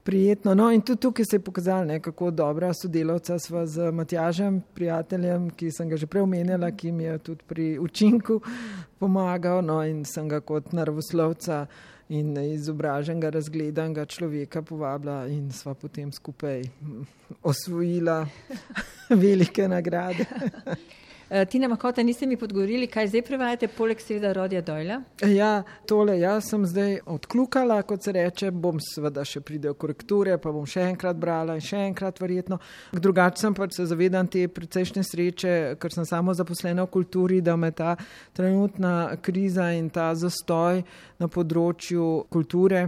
prijetno. 0.08 0.56
No, 0.56 0.71
in 0.71 0.82
tudi 0.82 1.01
tukaj 1.01 1.25
se 1.25 1.36
je 1.36 1.39
pokazalo, 1.39 1.99
kako 1.99 2.32
dobra 2.32 2.73
sodelovca 2.73 3.39
sva 3.39 3.65
z 3.65 3.91
Matjažem, 3.91 4.62
prijateljem, 4.73 5.49
ki 5.49 5.71
sem 5.71 5.89
ga 5.89 5.97
že 5.97 6.08
prej 6.08 6.23
omenjala, 6.23 6.71
ki 6.71 6.91
mi 6.91 7.03
je 7.03 7.17
tudi 7.17 7.43
pri 7.47 7.65
učinku 7.80 8.39
pomagal, 8.99 9.62
no, 9.62 9.82
in 9.84 10.06
sem 10.06 10.30
ga 10.30 10.39
kot 10.39 10.71
naravoslovca 10.71 11.65
in 12.10 12.38
izobraženega, 12.38 13.30
razgledanega 13.30 14.06
človeka 14.06 14.62
povabila 14.62 15.26
in 15.28 15.52
sva 15.52 15.74
potem 15.76 16.12
skupaj 16.12 16.63
osvojila 17.43 18.22
velike 19.24 19.67
nagrade. 19.67 20.26
Uh, 21.30 21.48
Tina 21.50 21.68
Makota, 21.68 22.04
niste 22.04 22.26
mi 22.26 22.38
podgovorili, 22.38 22.88
kaj 22.88 23.08
zdaj 23.08 23.22
prevajate, 23.28 23.68
poleg 23.68 24.00
seveda 24.00 24.30
Rodja 24.34 24.62
Dojla? 24.62 25.02
Ja, 25.28 25.63
tole, 25.86 26.13
jaz 26.22 26.46
sem 26.48 26.63
zdaj 26.66 27.02
odklukala, 27.06 27.82
kot 27.84 28.06
se 28.06 28.13
reče, 28.16 28.52
bom 28.56 28.80
seveda 28.80 29.26
še 29.28 29.42
pridel 29.44 29.76
korekture, 29.76 30.38
pa 30.40 30.54
bom 30.56 30.63
še 30.63 30.86
enkrat 30.88 31.20
brala 31.20 31.58
in 31.60 31.66
še 31.66 31.82
enkrat 31.90 32.22
verjetno. 32.24 32.62
Drugače 32.96 33.44
sem 33.44 33.58
pač 33.58 33.76
se 33.76 33.90
zavedam 33.92 34.30
te 34.32 34.46
precejšnje 34.48 35.04
sreče, 35.04 35.52
ker 35.84 35.98
sem 35.98 36.08
samo 36.08 36.32
zaposlena 36.32 36.86
v 36.88 36.94
kulturi, 36.96 37.42
da 37.44 37.58
me 37.60 37.74
ta 37.76 37.98
trenutna 38.32 39.18
kriza 39.20 39.68
in 39.76 39.92
ta 39.92 40.13
zastoj 40.16 40.80
na 41.20 41.28
področju 41.28 42.08
kulture 42.32 42.86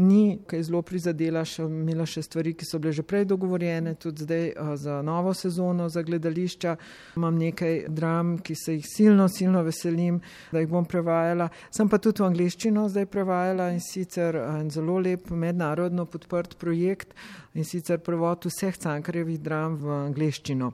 ni, 0.00 0.38
kaj 0.48 0.64
zelo 0.70 0.80
prizadela, 0.80 1.44
še 1.44 1.68
imela 1.68 2.08
še 2.08 2.24
stvari, 2.24 2.56
ki 2.56 2.64
so 2.64 2.80
bile 2.80 2.96
že 2.96 3.04
prej 3.04 3.28
dogovorjene, 3.28 3.98
tudi 4.00 4.24
zdaj 4.24 4.48
uh, 4.54 4.74
za 4.80 5.02
novo 5.04 5.36
sezono, 5.36 5.92
za 5.92 6.00
gledališča. 6.06 6.76
Imam 7.20 7.36
nekaj 7.36 7.81
dram, 7.88 8.36
ki 8.38 8.54
se 8.54 8.76
jih 8.76 8.86
silno, 8.86 9.28
silno 9.28 9.62
veselim, 9.66 10.20
da 10.52 10.62
jih 10.62 10.70
bom 10.70 10.84
prevajala. 10.84 11.48
Sem 11.70 11.88
pa 11.88 11.98
tudi 11.98 12.22
v 12.22 12.30
angliščino 12.30 12.86
zdaj 12.88 13.06
prevajala 13.12 13.70
in 13.74 13.80
sicer 13.80 14.38
en 14.42 14.70
zelo 14.70 14.98
lep 15.02 15.30
mednarodno 15.30 16.06
podprt 16.06 16.58
projekt 16.58 17.14
in 17.54 17.64
sicer 17.64 18.02
prevod 18.04 18.48
vseh 18.48 18.76
cankarjevih 18.78 19.40
dram 19.40 19.78
v 19.80 19.94
angliščino. 20.08 20.72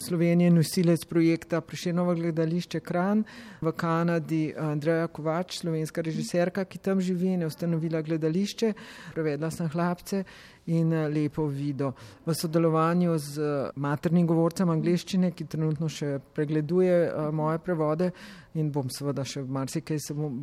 Slovenija 0.00 0.46
je 0.46 0.50
nosilec 0.50 1.04
projekta 1.04 1.60
Prešenovo 1.60 2.14
gledališče 2.14 2.80
Kran 2.80 3.24
v 3.60 3.72
Kanadi 3.72 4.54
Andreja 4.56 5.06
Kovač, 5.12 5.58
slovenska 5.60 6.00
režiserka, 6.00 6.64
ki 6.64 6.78
tam 6.78 7.00
živi 7.04 7.34
in 7.34 7.44
je 7.44 7.50
ustanovila 7.50 8.00
gledališče. 8.02 8.72
Prevedla 9.12 9.50
sem 9.52 9.68
hlapce 9.68 10.22
in 10.70 10.92
eh, 10.92 11.08
lepo 11.08 11.46
vido. 11.46 11.92
V 12.26 12.34
sodelovanju 12.34 13.18
z 13.18 13.38
eh, 13.38 13.70
maternim 13.74 14.26
govorcem 14.26 14.70
angliščine, 14.70 15.32
ki 15.34 15.48
trenutno 15.50 15.88
še 15.90 16.18
pregleduje 16.34 16.94
eh, 17.06 17.30
moje 17.32 17.58
prevode 17.64 18.10
in 18.58 18.70
bom 18.74 18.88
seveda 18.90 19.22
še 19.26 19.44
marsikaj 19.46 20.00
se 20.02 20.14
bom 20.18 20.34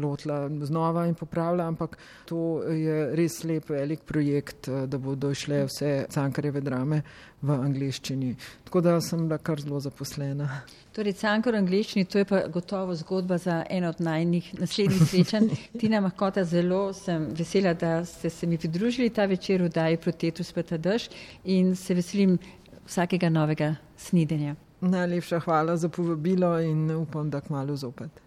lotila 0.00 0.42
znova 0.68 1.06
in 1.08 1.14
popravila, 1.16 1.64
ampak 1.72 1.96
to 2.28 2.60
je 2.68 3.14
res 3.16 3.38
lep 3.48 3.70
velik 3.72 4.04
projekt, 4.04 4.68
da 4.68 5.00
bodo 5.00 5.32
išle 5.32 5.62
vse 5.70 5.92
cankareve 6.12 6.60
drame 6.60 7.00
v 7.40 7.56
angliščini. 7.56 8.34
Tako 8.68 8.84
da 8.84 8.98
sem 9.00 9.24
bila 9.28 9.40
kar 9.40 9.64
zelo 9.64 9.80
zaposlena. 9.80 10.50
Torej, 10.94 11.16
cankar 11.18 11.56
v 11.56 11.58
angliščini, 11.58 12.06
to 12.06 12.20
je 12.20 12.26
pa 12.28 12.44
gotovo 12.54 12.94
zgodba 12.94 13.34
za 13.42 13.64
eno 13.70 13.88
od 13.90 14.00
najnih 14.00 14.52
naslednjih 14.60 15.00
srečanj. 15.10 15.48
Tina 15.80 15.98
Mahkota, 16.00 16.44
zelo 16.46 16.92
sem 16.94 17.26
vesela, 17.34 17.72
da 17.74 18.04
ste 18.06 18.30
se 18.30 18.46
mi 18.46 18.58
pridružili 18.58 19.10
ta 19.10 19.26
večer 19.26 19.62
v 19.62 19.72
daji 19.74 19.98
protetu 19.98 20.46
Sveta 20.46 20.78
Drž 20.78 21.08
in 21.44 21.74
se 21.74 21.98
veselim 21.98 22.38
vsakega 22.86 23.28
novega 23.28 23.74
snidenja. 23.96 24.54
Najlepša 24.80 25.40
hvala 25.40 25.76
za 25.76 25.88
povabilo 25.88 26.60
in 26.60 26.90
upam, 26.90 27.30
da 27.30 27.40
kmalo 27.40 27.76
zopet. 27.76 28.23